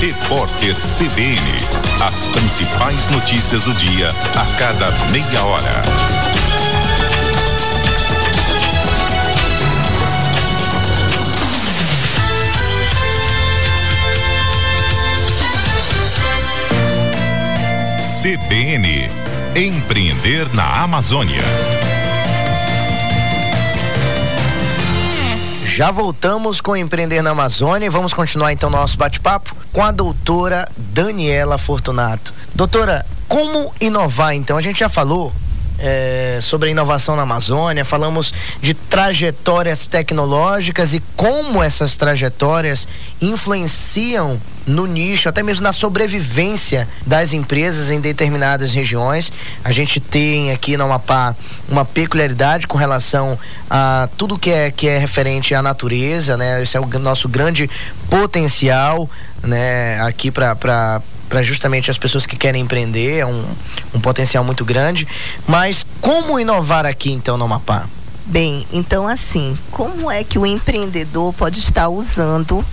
[0.00, 1.58] Repórter CBN.
[2.00, 5.82] As principais notícias do dia a cada meia hora.
[18.22, 19.17] CBN
[19.60, 21.42] Empreender na Amazônia.
[25.64, 30.64] Já voltamos com Empreender na Amazônia e vamos continuar então nosso bate-papo com a doutora
[30.76, 32.32] Daniela Fortunato.
[32.54, 34.56] Doutora, como inovar então?
[34.56, 35.32] A gente já falou
[35.78, 42.88] é, sobre a inovação na Amazônia, falamos de trajetórias tecnológicas e como essas trajetórias
[43.20, 49.32] influenciam no nicho, até mesmo na sobrevivência das empresas em determinadas regiões.
[49.64, 51.34] A gente tem aqui na Amapá
[51.68, 53.38] uma peculiaridade com relação
[53.70, 56.62] a tudo que é, que é referente à natureza, né?
[56.62, 57.68] Esse é o nosso grande
[58.10, 59.08] potencial,
[59.42, 60.00] né?
[60.02, 63.44] Aqui para para justamente as pessoas que querem empreender, é um,
[63.94, 65.06] um potencial muito grande.
[65.46, 67.86] Mas como inovar aqui então no Amapá?
[68.26, 72.64] Bem, então assim, como é que o empreendedor pode estar usando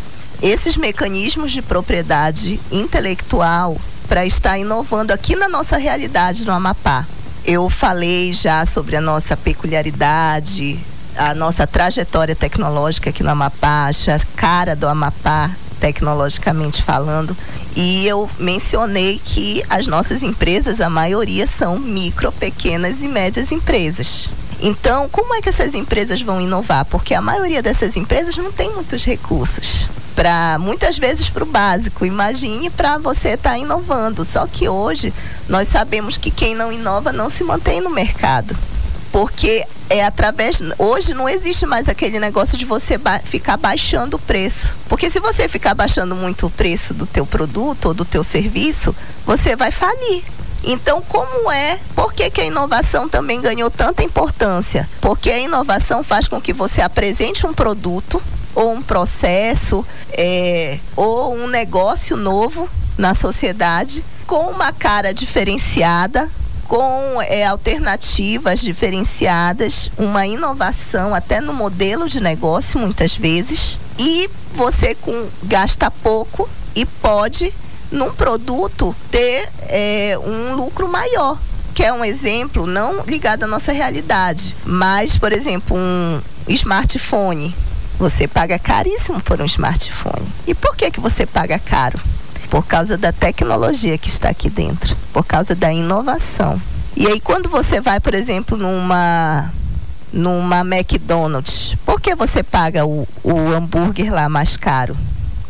[0.42, 7.06] esses mecanismos de propriedade intelectual para estar inovando aqui na nossa realidade no Amapá?
[7.46, 10.80] Eu falei já sobre a nossa peculiaridade,
[11.16, 17.36] a nossa trajetória tecnológica aqui no Amapá, a cara do Amapá, tecnologicamente falando.
[17.76, 24.30] E eu mencionei que as nossas empresas, a maioria são micro, pequenas e médias empresas.
[24.62, 26.86] Então, como é que essas empresas vão inovar?
[26.86, 32.06] Porque a maioria dessas empresas não tem muitos recursos para muitas vezes para o básico.
[32.06, 34.24] Imagine para você estar tá inovando.
[34.24, 35.14] Só que hoje
[35.50, 38.56] nós sabemos que quem não inova não se mantém no mercado
[39.16, 44.20] porque é através hoje não existe mais aquele negócio de você ba ficar baixando o
[44.20, 48.26] preço porque se você ficar baixando muito o preço do teu produto ou do teu
[48.26, 48.94] serviço
[49.26, 50.22] você vai falir
[50.68, 51.80] então, como é?
[51.96, 54.90] Por que, que, a inovação também ganhou tanta importância?
[55.00, 58.20] Porque a inovação faz com que você apresente um produto
[58.56, 66.28] ou um processo é, ou um negócio novo na sociedade com uma cara diferenciada,
[66.68, 74.96] com é, alternativas diferenciadas, uma inovação até no modelo de negócio muitas vezes e você
[74.96, 77.54] com gasta pouco e pode
[77.92, 81.38] num produto ter é, um lucro maior
[81.74, 87.54] que é um exemplo não ligado à nossa realidade, mas por exemplo um smartphone
[88.00, 90.26] você paga caríssimo por um smartphone.
[90.48, 92.00] E por que que você paga caro?
[92.50, 96.62] Por causa da tecnologia que está aqui dentro, por causa da inovação.
[96.96, 99.52] E aí quando você vai, por exemplo, numa
[100.14, 104.96] numa McDonald's, por que você paga o, o hambúrguer lá mais caro?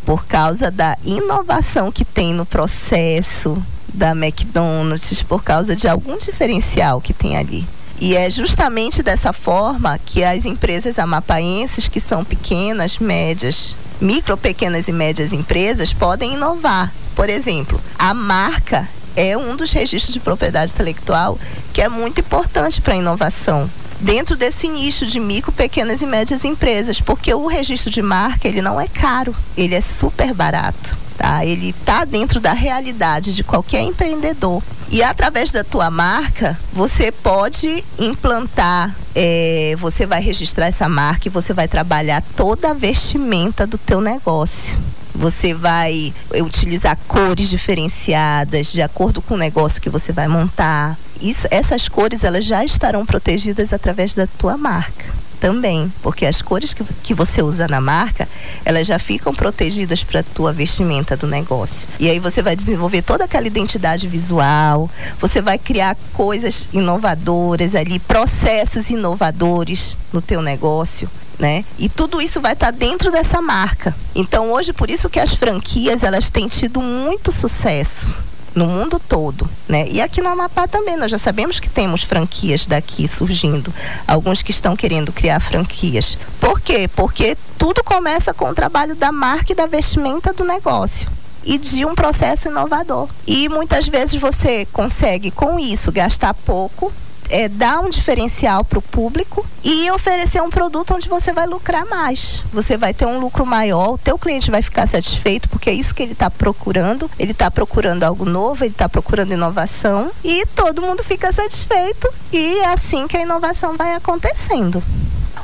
[0.04, 3.62] Por causa da inovação que tem no processo
[3.94, 7.68] da McDonald's, por causa de algum diferencial que tem ali.
[8.00, 14.88] E é justamente dessa forma que as empresas amapaenses, que são pequenas, médias, micro, pequenas
[14.88, 16.94] e médias empresas, podem inovar.
[17.16, 21.40] Por exemplo, a marca é um dos registros de propriedade intelectual
[21.74, 26.44] que é muito importante para a inovação dentro desse nicho de micro, pequenas e médias
[26.44, 31.05] empresas, porque o registro de marca ele não é caro, ele é super barato.
[31.18, 31.46] Tá?
[31.46, 34.62] Ele está dentro da realidade de qualquer empreendedor.
[34.90, 41.32] E através da tua marca, você pode implantar, é, você vai registrar essa marca e
[41.32, 44.78] você vai trabalhar toda a vestimenta do teu negócio.
[45.14, 50.98] Você vai utilizar cores diferenciadas de acordo com o negócio que você vai montar.
[51.22, 56.74] Isso, essas cores elas já estarão protegidas através da tua marca também, porque as cores
[56.74, 58.28] que, que você usa na marca,
[58.66, 61.88] elas já ficam protegidas para a tua vestimenta do negócio.
[62.00, 64.90] E aí você vai desenvolver toda aquela identidade visual,
[65.20, 71.08] você vai criar coisas inovadoras ali, processos inovadores no teu negócio.
[71.38, 71.64] né?
[71.78, 73.96] E tudo isso vai estar tá dentro dessa marca.
[74.16, 78.08] Então hoje por isso que as franquias elas têm tido muito sucesso
[78.56, 79.86] no mundo todo, né?
[79.90, 83.72] E aqui no Amapá também, nós já sabemos que temos franquias daqui surgindo,
[84.08, 86.18] alguns que estão querendo criar franquias.
[86.40, 86.90] Por quê?
[86.96, 91.08] Porque tudo começa com o trabalho da marca e da vestimenta do negócio
[91.44, 93.08] e de um processo inovador.
[93.28, 96.92] E muitas vezes você consegue com isso gastar pouco
[97.30, 101.86] é, dar um diferencial para o público e oferecer um produto onde você vai lucrar
[101.86, 102.44] mais.
[102.54, 105.94] Você vai ter um lucro maior, o teu cliente vai ficar satisfeito porque é isso
[105.94, 107.10] que ele está procurando.
[107.18, 112.60] Ele está procurando algo novo, ele está procurando inovação e todo mundo fica satisfeito e
[112.60, 114.84] é assim que a inovação vai acontecendo.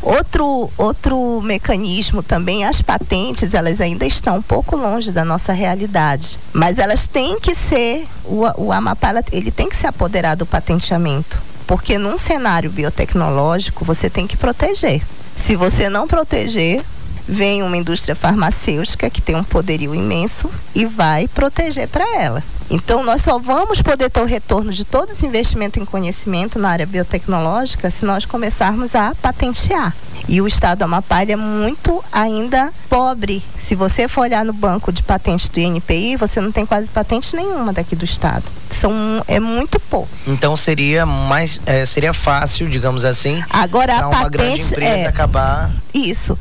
[0.01, 6.39] Outro, outro mecanismo também, as patentes, elas ainda estão um pouco longe da nossa realidade,
[6.51, 11.50] mas elas têm que ser, o, o Amapá, ele tem que se apoderar do patenteamento.
[11.67, 15.01] Porque num cenário biotecnológico você tem que proteger.
[15.35, 16.83] Se você não proteger,
[17.27, 22.43] vem uma indústria farmacêutica que tem um poderio imenso e vai proteger para ela.
[22.69, 26.69] Então, nós só vamos poder ter o retorno de todo esse investimento em conhecimento na
[26.69, 29.93] área biotecnológica se nós começarmos a patentear.
[30.27, 33.43] E o estado do Amapá é muito ainda pobre.
[33.59, 37.35] Se você for olhar no banco de patentes do INPI, você não tem quase patente
[37.35, 38.43] nenhuma daqui do estado.
[38.69, 38.93] São,
[39.27, 40.07] é muito pouco.
[40.25, 45.71] Então seria mais é, seria fácil, digamos assim, Agora a uma grande empresa é, acabar.
[45.93, 46.37] Isso.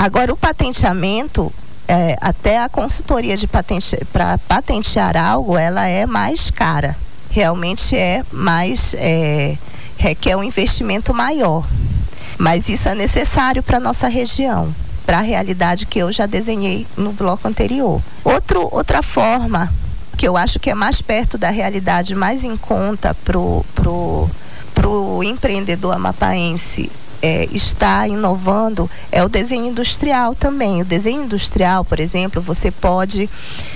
[0.00, 1.52] Agora o patenteamento
[1.88, 6.96] é, até a consultoria de patente para patentear algo, ela é mais cara.
[7.28, 9.58] Realmente é mais é,
[9.96, 11.66] requer um investimento maior.
[12.38, 14.72] Mas isso é necessário para nossa região,
[15.04, 18.00] para a realidade que eu já desenhei no bloco anterior.
[18.22, 19.68] Outro, outra forma
[20.16, 24.30] que eu acho que é mais perto da realidade, mais em conta pro pro
[24.72, 26.88] pro empreendedor amapaense
[27.22, 30.82] é, está inovando é o desenho industrial também.
[30.82, 33.28] O desenho industrial, por exemplo, você pode.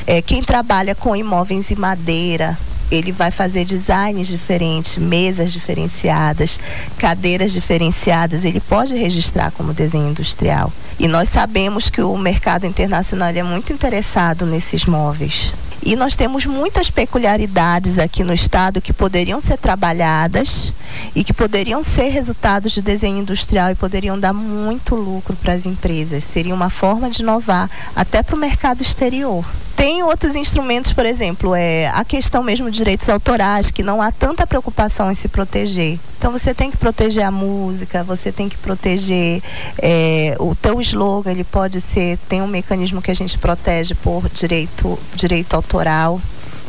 [0.07, 2.59] É, quem trabalha com imóveis e madeira,
[2.90, 6.61] ele vai fazer designs diferentes, mesas diferenciadas,
[6.99, 10.70] cadeiras diferenciadas, ele pode registrar como desenho industrial.
[10.99, 15.53] E nós sabemos que o mercado internacional é muito interessado nesses móveis.
[15.85, 20.72] E nós temos muitas peculiaridades aqui no estado que poderiam ser trabalhadas
[21.12, 25.66] e que poderiam ser resultados de desenho industrial e poderiam dar muito lucro para as
[25.66, 26.22] empresas.
[26.22, 29.45] Seria uma forma de inovar até para o mercado exterior.
[29.77, 34.12] Tem outros instrumentos, por exemplo, é a questão mesmo de direitos autorais, que não há
[34.12, 35.99] tanta preocupação em se proteger.
[36.18, 39.43] Então você tem que proteger a música, você tem que proteger
[39.81, 44.29] é, o teu slogan, ele pode ser, tem um mecanismo que a gente protege por
[44.29, 46.20] direito, direito autoral.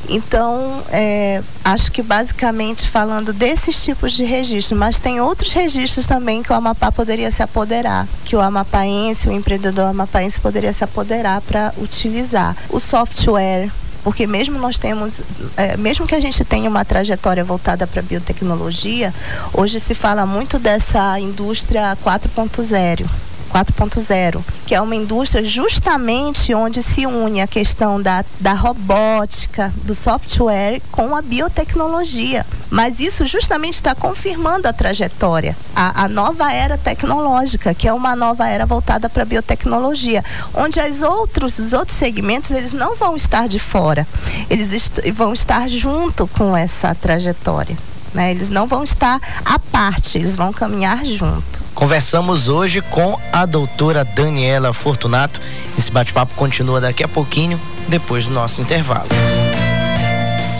[0.09, 6.43] Então, é, acho que basicamente falando desses tipos de registros, mas tem outros registros também
[6.43, 11.41] que o Amapá poderia se apoderar, que o amapaense, o empreendedor amapaense poderia se apoderar
[11.41, 12.55] para utilizar.
[12.69, 13.71] O software,
[14.03, 15.21] porque mesmo nós temos,
[15.55, 19.13] é, mesmo que a gente tenha uma trajetória voltada para biotecnologia,
[19.53, 23.05] hoje se fala muito dessa indústria 4.0
[23.53, 29.93] 4.0, que é uma indústria justamente onde se une a questão da, da robótica, do
[29.93, 32.43] software com a biotecnologia.
[32.71, 38.15] Mas isso justamente está confirmando a trajetória, a, a nova era tecnológica, que é uma
[38.15, 40.25] nova era voltada para a biotecnologia,
[40.55, 44.07] onde as outros, os outros segmentos eles não vão estar de fora,
[44.49, 47.77] eles est vão estar junto com essa trajetória.
[48.13, 48.31] Né?
[48.31, 51.63] Eles não vão estar à parte, eles vão caminhar junto.
[51.73, 55.41] Conversamos hoje com a doutora Daniela Fortunato.
[55.77, 59.09] Esse bate-papo continua daqui a pouquinho, depois do nosso intervalo.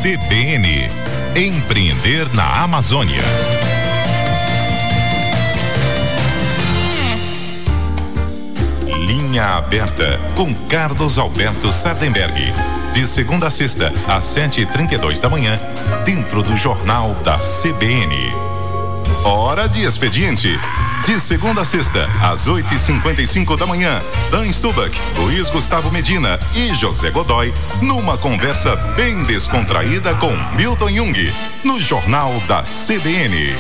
[0.01, 0.89] CBN
[1.35, 3.23] Empreender na Amazônia.
[9.07, 12.53] Linha aberta com Carlos Alberto Sardenberg.
[12.93, 15.59] De segunda a sexta, às sete e trinta e dois da manhã,
[16.05, 18.31] dentro do Jornal da CBN.
[19.23, 20.47] Hora de expediente.
[21.03, 26.39] De segunda a sexta, às 8 e 55 da manhã, Dan Stubach, Luiz Gustavo Medina
[26.55, 31.33] e José Godoy, numa conversa bem descontraída com Milton Jung,
[31.63, 33.55] no Jornal da CBN.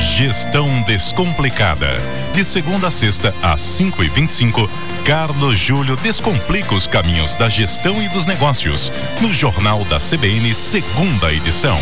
[0.00, 1.90] Gestão Descomplicada.
[2.32, 4.68] De segunda a sexta, às 5 e 25
[5.08, 8.92] Carlos Júlio descomplica os caminhos da gestão e dos negócios,
[9.22, 11.78] no Jornal da CBN, segunda edição.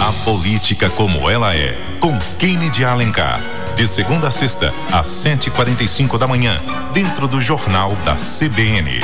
[0.00, 3.40] A política como ela é, com Kennedy Alencar.
[3.76, 6.60] De segunda a sexta, às 7h45 da manhã,
[6.92, 9.00] dentro do Jornal da CBN.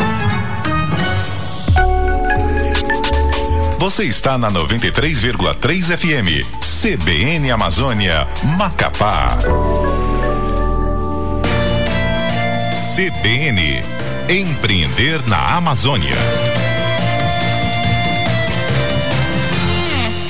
[3.78, 9.38] Você está na 93,3 FM, CBN Amazônia, Macapá.
[12.76, 13.82] CBN
[14.28, 16.14] Empreender na Amazônia.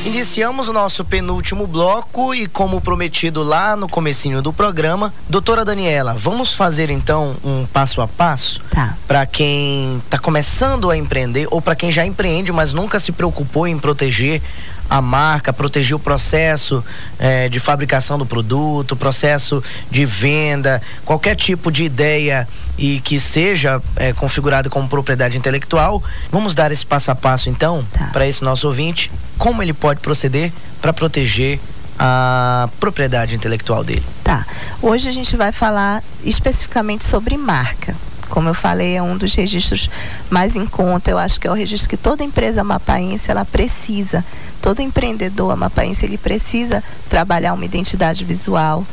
[0.05, 6.15] Iniciamos o nosso penúltimo bloco e como prometido lá no comecinho do programa, doutora Daniela,
[6.15, 8.97] vamos fazer então um passo a passo Tá.
[9.09, 13.67] para quem está começando a empreender ou para quem já empreende, mas nunca se preocupou
[13.67, 14.41] em proteger
[14.89, 16.85] a marca, proteger o processo
[17.19, 22.47] eh, de fabricação do produto, processo de venda, qualquer tipo de ideia
[22.79, 26.03] e que seja eh, configurado como propriedade intelectual.
[26.31, 28.07] Vamos dar esse passo a passo então Tá.
[28.13, 31.59] para esse nosso ouvinte, como ele pode proceder para proteger
[31.99, 34.05] a propriedade intelectual dele.
[34.23, 34.45] Tá.
[34.83, 37.97] Hoje a gente vai falar especificamente sobre marca.
[38.29, 39.89] Como eu falei, é um dos registros
[40.29, 41.11] mais em conta.
[41.11, 44.25] Eu acho que é o registro que toda empresa amapaense ela precisa.
[44.61, 48.85] Todo empreendedor amapaense ele precisa trabalhar uma identidade visual,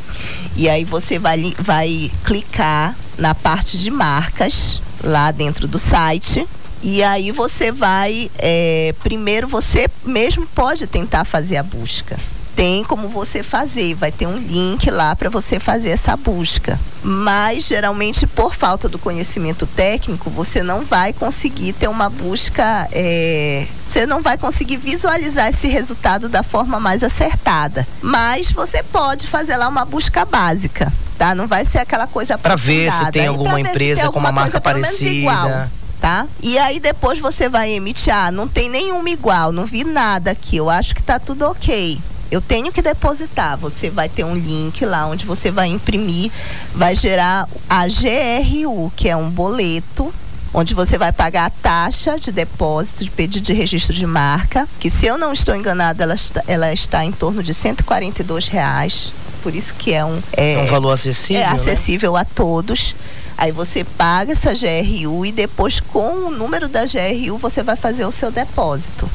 [0.55, 6.47] E aí você vai, vai clicar na parte de marcas lá dentro do site.
[6.81, 12.17] E aí você vai, é, primeiro você mesmo pode tentar fazer a busca.
[12.57, 16.79] Tem como você fazer, vai ter um link lá para você fazer essa busca.
[17.03, 23.67] Mas geralmente por falta do conhecimento técnico, você não vai conseguir ter uma busca, é,
[23.85, 27.87] você não vai conseguir visualizar esse resultado da forma mais acertada.
[28.01, 31.35] Mas você pode fazer lá uma busca básica, tá?
[31.35, 34.41] Não vai ser aquela coisa Pra ver se tem alguma empresa tem com uma alguma
[34.41, 35.71] marca parecida.
[36.01, 36.25] tá?
[36.41, 40.57] E aí depois você vai emitir, ah, não tem nenhuma igual, não vi nada aqui,
[40.57, 41.99] eu acho que tá tudo ok.
[42.29, 43.57] Eu tenho que depositar.
[43.57, 46.31] Você vai ter um link lá onde você vai imprimir,
[46.73, 50.13] vai gerar a GRU, que é um boleto
[50.53, 54.89] onde você vai pagar a taxa de depósito de pedido de registro de marca, que
[54.89, 59.11] se eu não estou enganada, ela está, ela está em torno de 142 reais.
[59.43, 61.51] Por isso que é um É um valor acessível, é né?
[61.53, 62.95] acessível a todos.
[63.37, 68.05] Aí você paga essa GRU e depois com o número da GRU você vai fazer
[68.05, 69.07] o seu depósito.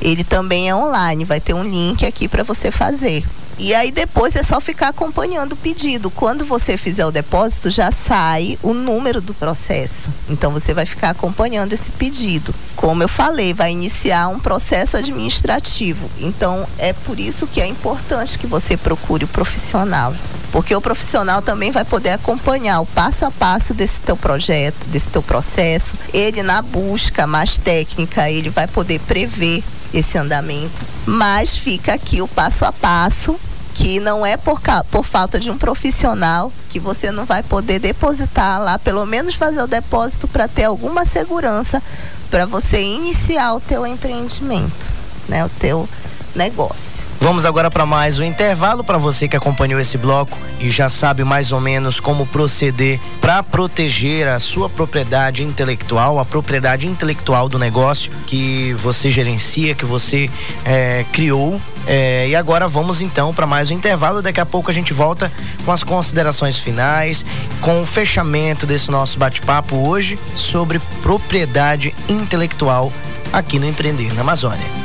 [0.00, 3.24] Ele também é online, vai ter um link aqui para você fazer.
[3.56, 6.10] E aí depois é só ficar acompanhando o pedido.
[6.10, 10.10] Quando você fizer o depósito, já sai o número do processo.
[10.28, 12.52] Então você vai ficar acompanhando esse pedido.
[12.74, 16.10] Como eu falei, vai iniciar um processo administrativo.
[16.18, 20.12] Então é por isso que é importante que você procure o profissional.
[20.50, 25.08] Porque o profissional também vai poder acompanhar o passo a passo desse teu projeto, desse
[25.08, 25.94] teu processo.
[26.12, 29.62] Ele na busca mais técnica, ele vai poder prever
[29.94, 30.82] esse andamento.
[31.06, 33.38] Mas fica aqui o passo a passo
[33.74, 38.62] que não é por, por falta de um profissional que você não vai poder depositar
[38.62, 41.82] lá, pelo menos fazer o depósito para ter alguma segurança
[42.30, 44.88] para você iniciar o teu empreendimento,
[45.28, 45.88] né, o teu
[46.34, 47.04] negócio.
[47.20, 51.24] Vamos agora para mais um intervalo para você que acompanhou esse bloco e já sabe
[51.24, 57.58] mais ou menos como proceder para proteger a sua propriedade intelectual, a propriedade intelectual do
[57.58, 60.28] negócio que você gerencia, que você
[60.64, 61.60] eh, criou.
[61.86, 64.20] Eh, e agora vamos então para mais um intervalo.
[64.20, 65.32] Daqui a pouco a gente volta
[65.64, 67.24] com as considerações finais,
[67.60, 72.92] com o fechamento desse nosso bate-papo hoje sobre propriedade intelectual
[73.32, 74.83] aqui no Empreender na Amazônia.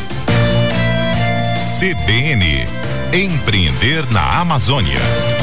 [1.59, 2.69] CBN
[3.11, 5.38] Empreender na Amazônia.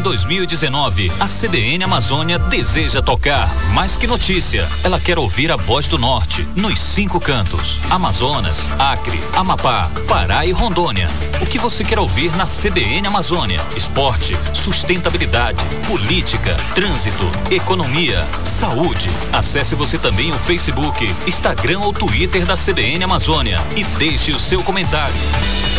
[0.00, 4.66] 2019, a CBN Amazônia deseja tocar mais que notícia.
[4.82, 10.52] Ela quer ouvir a voz do norte, nos cinco cantos: Amazonas, Acre, Amapá, Pará e
[10.52, 11.06] Rondônia.
[11.42, 13.60] O que você quer ouvir na CBN Amazônia?
[13.76, 19.10] Esporte, sustentabilidade, política, trânsito, economia, saúde.
[19.34, 24.62] Acesse você também o Facebook, Instagram ou Twitter da CBN Amazônia e deixe o seu
[24.62, 25.73] comentário.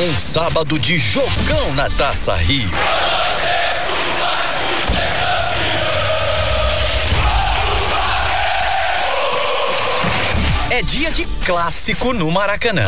[0.00, 2.70] Um sábado de jogão na Taça Rio.
[10.70, 12.86] É dia de clássico no Maracanã.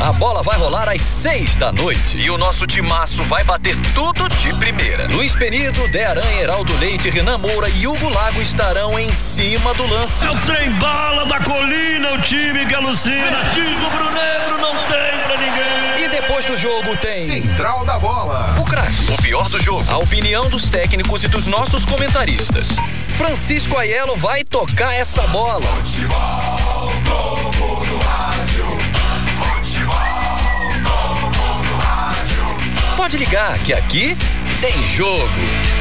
[0.00, 4.26] A bola vai rolar às seis da noite e o nosso timaço vai bater tudo
[4.30, 5.06] de primeira.
[5.06, 9.86] Luiz Penido, De Aranha, Heraldo Leite, Renan Moura e Hugo Lago estarão em cima do
[9.86, 10.24] lance.
[10.24, 13.44] É o trem bala da colina, o time que alucina.
[13.52, 16.04] Chico Brunegro não tem pra ninguém.
[16.06, 17.18] E depois do jogo tem.
[17.18, 18.56] Central da Bola.
[18.58, 19.84] O craque, o pior do jogo.
[19.90, 22.70] A opinião dos técnicos e dos nossos comentaristas.
[23.18, 25.60] Francisco Aiello vai tocar essa bola.
[25.60, 26.49] Futebol
[33.00, 34.14] Pode ligar que aqui
[34.60, 35.79] tem jogo.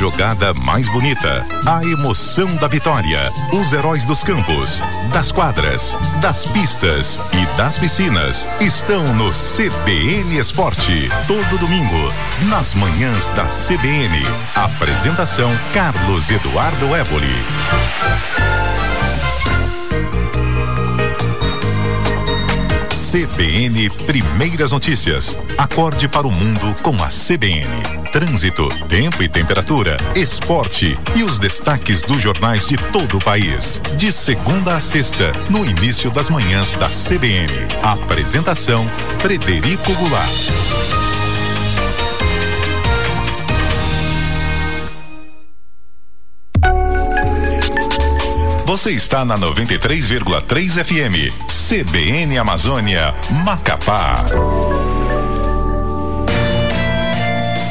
[0.00, 3.20] Jogada mais bonita, a emoção da vitória,
[3.52, 4.80] os heróis dos campos,
[5.12, 11.10] das quadras, das pistas e das piscinas estão no CBN Esporte.
[11.26, 12.10] Todo domingo,
[12.48, 14.26] nas manhãs da CBN.
[14.54, 18.69] Apresentação Carlos Eduardo Évoli.
[23.10, 25.36] CBN Primeiras Notícias.
[25.58, 27.66] Acorde para o mundo com a CBN.
[28.12, 33.82] Trânsito, tempo e temperatura, esporte e os destaques dos jornais de todo o país.
[33.96, 37.52] De segunda a sexta, no início das manhãs da CBN.
[37.82, 38.86] Apresentação
[39.18, 41.09] Frederico Goulart.
[48.70, 51.34] Você está na 93,3 FM.
[51.48, 53.12] CBN Amazônia,
[53.44, 54.24] Macapá.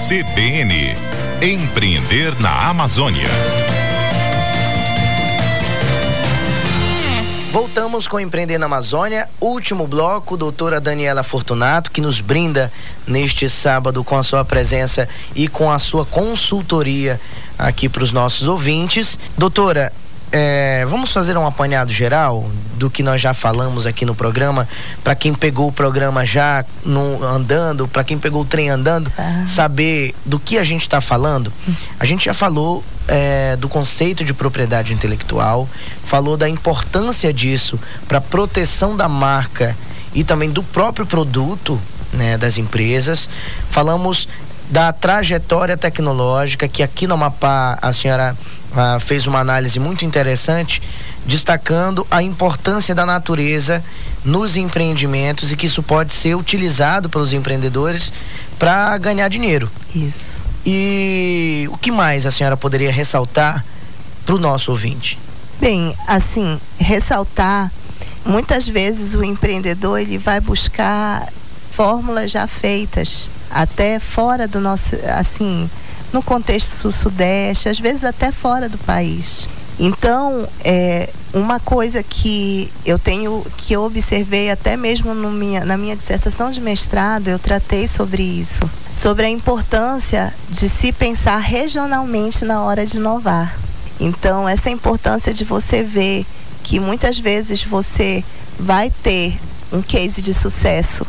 [0.10, 0.98] CBN.
[1.42, 3.30] Empreender na Amazônia.
[7.50, 12.70] Voltamos com Empreender na Amazônia, último bloco, doutora Daniela Fortunato, que nos brinda
[13.08, 17.20] neste sábado com a sua presença e com a sua consultoria
[17.58, 19.18] aqui para os nossos ouvintes.
[19.38, 19.92] Doutora,
[20.32, 24.68] é, vamos fazer um apanhado geral do que nós já falamos aqui no programa,
[25.04, 29.12] para quem pegou o programa já no, andando, para quem pegou o trem andando,
[29.46, 31.52] saber do que a gente está falando.
[32.00, 35.68] A gente já falou é, do conceito de propriedade intelectual,
[36.06, 39.76] falou da importância disso para proteção da marca
[40.14, 41.80] e também do próprio produto
[42.14, 43.30] né, das empresas.
[43.70, 44.28] Falamos
[44.70, 48.38] da trajetória tecnológica que aqui no Amapá a senhora
[48.76, 50.82] ah, fez uma análise muito interessante
[51.26, 53.84] destacando a importância da natureza
[54.24, 58.14] nos empreendimentos e que isso pode ser utilizado pelos empreendedores
[58.58, 59.70] para ganhar dinheiro.
[59.96, 60.44] Isso.
[60.66, 63.66] E o que mais a senhora poderia ressaltar
[64.26, 65.18] para o nosso ouvinte?
[65.60, 67.72] Bem, assim, ressaltar,
[68.26, 71.28] muitas vezes o empreendedor ele vai buscar
[71.72, 75.70] fórmulas já feitas, até fora do nosso, assim,
[76.12, 79.48] no contexto sul-sudeste, às vezes até fora do país.
[79.80, 85.96] Então, é uma coisa que eu tenho, que eu observei até mesmo minha, na minha
[85.96, 92.62] dissertação de mestrado, eu tratei sobre isso, sobre a importância de se pensar regionalmente na
[92.62, 93.56] hora de inovar.
[94.00, 96.26] Então, essa importância de você ver
[96.64, 98.24] que muitas vezes você
[98.60, 99.40] vai ter
[99.72, 101.06] um case de sucesso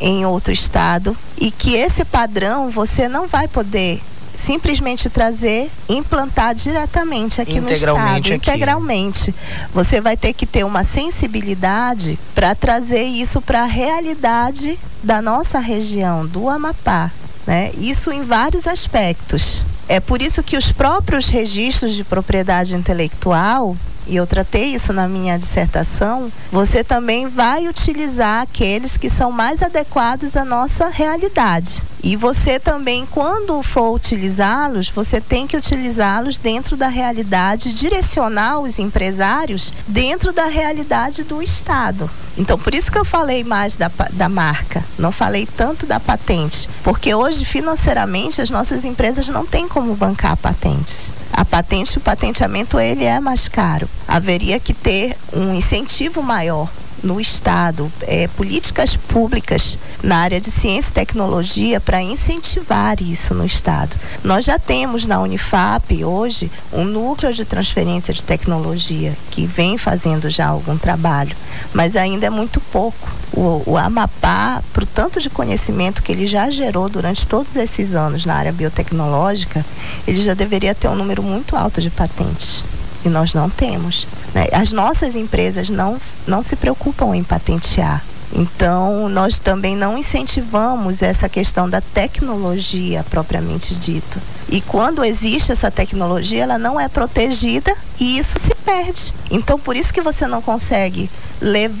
[0.00, 4.00] em outro estado e que esse padrão você não vai poder
[4.34, 8.50] simplesmente trazer, implantar diretamente aqui no estado, Integralmente aqui.
[8.50, 9.34] integralmente.
[9.74, 15.58] Você vai ter que ter uma sensibilidade para trazer isso para a realidade da nossa
[15.58, 17.10] região, do Amapá,
[17.46, 17.72] né?
[17.78, 19.62] Isso em vários aspectos.
[19.86, 23.76] É por isso que os próprios registros de propriedade intelectual
[24.06, 29.62] e eu tratei isso na minha dissertação, você também vai utilizar aqueles que são mais
[29.62, 31.82] adequados à nossa realidade.
[32.06, 38.78] E você também, quando for utilizá-los, você tem que utilizá-los dentro da realidade, direcionar os
[38.78, 42.10] empresários dentro da realidade do Estado.
[42.36, 46.68] Então, por isso que eu falei mais da, da marca, não falei tanto da patente,
[46.82, 51.10] porque hoje, financeiramente, as nossas empresas não têm como bancar patentes.
[51.32, 53.88] A patente, o patenteamento, ele é mais caro.
[54.06, 56.68] Haveria que ter um incentivo maior
[57.04, 63.44] no Estado, é, políticas públicas na área de ciência e tecnologia para incentivar isso no
[63.44, 63.94] Estado.
[64.24, 70.30] Nós já temos na Unifap hoje um núcleo de transferência de tecnologia que vem fazendo
[70.30, 71.36] já algum trabalho,
[71.72, 73.12] mas ainda é muito pouco.
[73.32, 77.92] O, o Amapá, para o tanto de conhecimento que ele já gerou durante todos esses
[77.92, 79.64] anos na área biotecnológica,
[80.06, 82.64] ele já deveria ter um número muito alto de patentes
[83.04, 84.06] e nós não temos.
[84.32, 84.48] Né?
[84.52, 88.02] As nossas empresas não, não se preocupam em patentear.
[88.32, 94.20] Então, nós também não incentivamos essa questão da tecnologia propriamente dita.
[94.48, 99.14] E quando existe essa tecnologia, ela não é protegida e isso se perde.
[99.30, 101.08] Então, por isso que você não consegue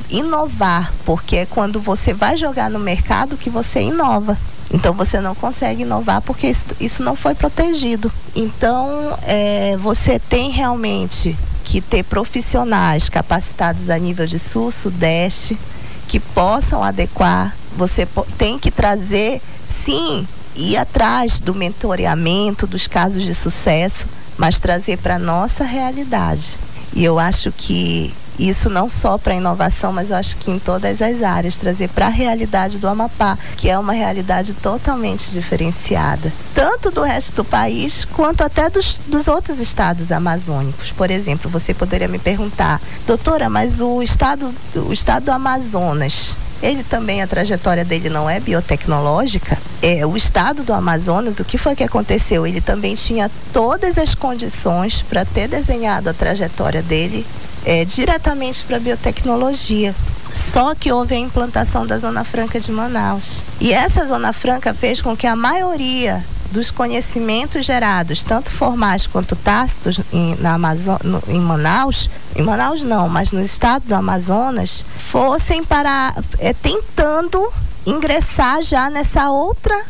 [0.08, 4.38] inovar, porque é quando você vai jogar no mercado que você inova.
[4.74, 8.10] Então você não consegue inovar porque isso, isso não foi protegido.
[8.34, 15.56] Então é, você tem realmente que ter profissionais capacitados a nível de sul, sudeste,
[16.08, 17.56] que possam adequar.
[17.76, 18.04] Você
[18.36, 24.06] tem que trazer, sim, ir atrás do mentoreamento, dos casos de sucesso,
[24.36, 26.58] mas trazer para a nossa realidade.
[26.92, 31.00] E eu acho que isso não só para inovação, mas eu acho que em todas
[31.00, 36.90] as áreas, trazer para a realidade do Amapá, que é uma realidade totalmente diferenciada, tanto
[36.90, 40.90] do resto do país quanto até dos, dos outros estados amazônicos.
[40.90, 46.34] Por exemplo, você poderia me perguntar, doutora, mas o estado, o estado do Amazonas,
[46.64, 49.58] ele também, a trajetória dele não é biotecnológica.
[49.82, 52.46] É, o estado do Amazonas, o que foi que aconteceu?
[52.46, 57.26] Ele também tinha todas as condições para ter desenhado a trajetória dele
[57.66, 59.94] é, diretamente para biotecnologia.
[60.32, 63.42] Só que houve a implantação da Zona Franca de Manaus.
[63.60, 66.24] E essa Zona Franca fez com que a maioria
[66.54, 72.84] dos conhecimentos gerados, tanto formais quanto tácitos, em, na Amazon, no, em Manaus, em Manaus
[72.84, 77.52] não, mas no estado do Amazonas, fossem para é, tentando
[77.84, 79.84] ingressar já nessa outra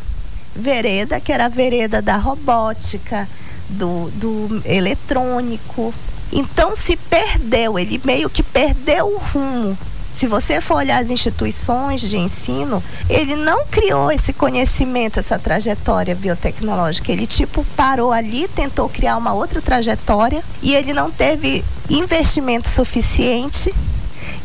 [0.55, 3.29] vereda, que era a vereda da robótica,
[3.69, 5.93] do, do eletrônico,
[6.33, 9.77] então se perdeu, ele meio que perdeu o rumo.
[10.15, 16.15] Se você for olhar as instituições de ensino, ele não criou esse conhecimento, essa trajetória
[16.15, 17.11] biotecnológica.
[17.11, 23.75] Ele tipo parou ali, tentou criar uma outra trajetória e ele não teve investimento suficiente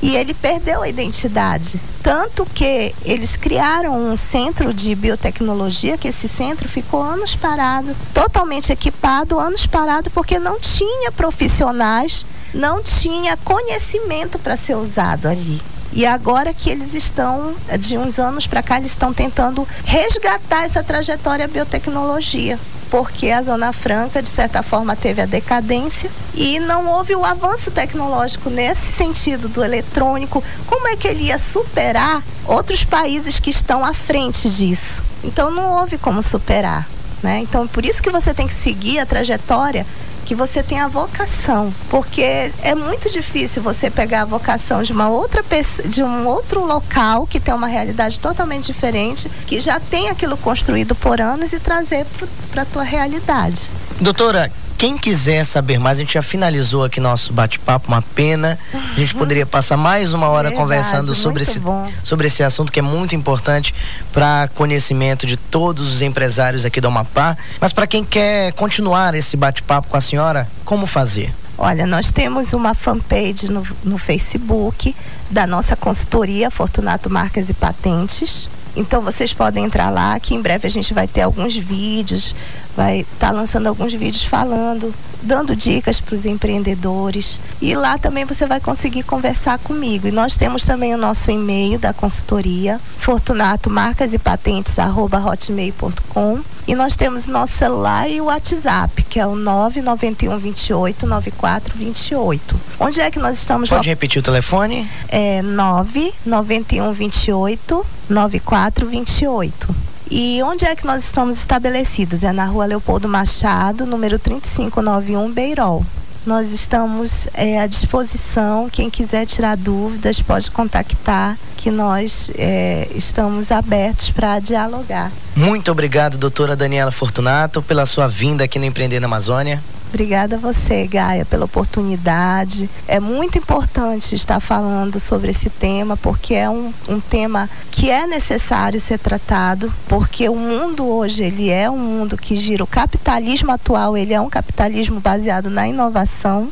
[0.03, 1.81] e ele perdeu a identidade.
[2.03, 8.73] Tanto que eles criaram um centro de biotecnologia, que esse centro ficou anos parado, totalmente
[8.73, 12.25] equipado, anos parado, porque não tinha profissionais,
[12.55, 15.61] não tinha conhecimento para ser usado ali.
[15.93, 20.83] E agora que eles estão, de uns anos para cá, eles estão tentando resgatar essa
[20.83, 22.59] trajetória biotecnologia
[22.91, 27.71] porque a Zona Franca, de certa forma, teve a decadência e não houve o avanço
[27.71, 30.43] tecnológico nesse sentido do eletrônico.
[30.67, 35.03] Como é que ele ia superar outros países que estão à frente disso?
[35.23, 36.89] Então, não houve como superar.
[37.23, 37.39] Né?
[37.41, 39.87] Então, por isso que você tem que seguir a trajetória
[40.31, 45.09] que você tem a vocação, porque é muito difícil você pegar a vocação de uma
[45.09, 45.45] outra
[45.87, 50.95] de um outro local que tem uma realidade totalmente diferente, que já tem aquilo construído
[50.95, 52.07] por anos e trazer
[52.53, 53.69] para a tua realidade.
[54.01, 58.59] Doutora, quem quiser saber mais, a gente já finalizou aqui nosso bate-papo, uma pena.
[58.73, 61.61] A gente poderia passar mais uma hora Verdade, conversando sobre esse,
[62.03, 63.75] sobre esse assunto que é muito importante
[64.11, 67.37] para conhecimento de todos os empresários aqui do Amapá.
[67.61, 71.31] Mas para quem quer continuar esse bate-papo com a senhora, como fazer?
[71.59, 74.97] Olha, nós temos uma fanpage no, no Facebook
[75.31, 78.49] da nossa consultoria Fortunato Marcas e Patentes.
[78.77, 82.35] Então vocês podem entrar lá, que em breve a gente vai ter alguns vídeos,
[82.77, 87.41] vai estar tá lançando alguns vídeos falando, dando dicas para os empreendedores.
[87.61, 90.07] E lá também você vai conseguir conversar comigo.
[90.07, 96.41] E nós temos também o nosso e-mail da consultoria, fortunato marcas e patentes hotmail.com.
[96.71, 102.61] E nós temos nosso celular e o WhatsApp, que é o 991 28 94 28.
[102.79, 103.69] Onde é que nós estamos?
[103.69, 104.89] Pode repetir o telefone?
[105.09, 109.75] É 991 28 94 28.
[110.13, 112.23] E onde é que nós estamos estabelecidos?
[112.23, 115.85] É na rua Leopoldo Machado, número 3591, Beirol.
[116.27, 118.69] Nós estamos é, à disposição.
[118.71, 125.11] Quem quiser tirar dúvidas pode contactar, que nós é, estamos abertos para dialogar.
[125.35, 129.63] Muito obrigado, doutora Daniela Fortunato, pela sua vinda aqui no Empreender na Amazônia.
[129.93, 132.71] Obrigada a você, Gaia, pela oportunidade.
[132.87, 138.07] É muito importante estar falando sobre esse tema, porque é um, um tema que é
[138.07, 142.63] necessário ser tratado, porque o mundo hoje ele é um mundo que gira.
[142.63, 146.49] O capitalismo atual ele é um capitalismo baseado na inovação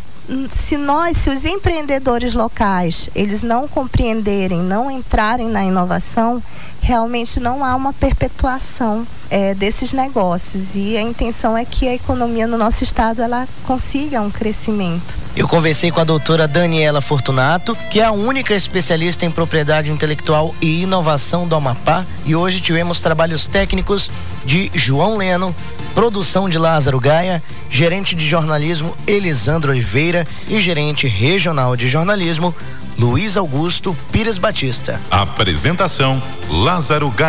[0.51, 6.43] se nós, se os empreendedores locais, eles não compreenderem, não entrarem na inovação,
[6.83, 12.47] realmente não há uma perpetuação é, desses negócios e a intenção é que a economia
[12.47, 15.17] no nosso estado ela consiga um crescimento.
[15.37, 20.55] Eu conversei com a doutora Daniela Fortunato, que é a única especialista em propriedade intelectual
[20.61, 24.11] e inovação do Amapá, e hoje tivemos trabalhos técnicos
[24.45, 25.55] de João Leno,
[25.95, 32.55] produção de Lázaro Gaia, gerente de jornalismo Elisandro Oliveira e gerente regional de jornalismo
[32.99, 35.01] Luiz Augusto Pires Batista.
[35.09, 36.21] Apresentação
[36.51, 37.27] Lázaro Gaia.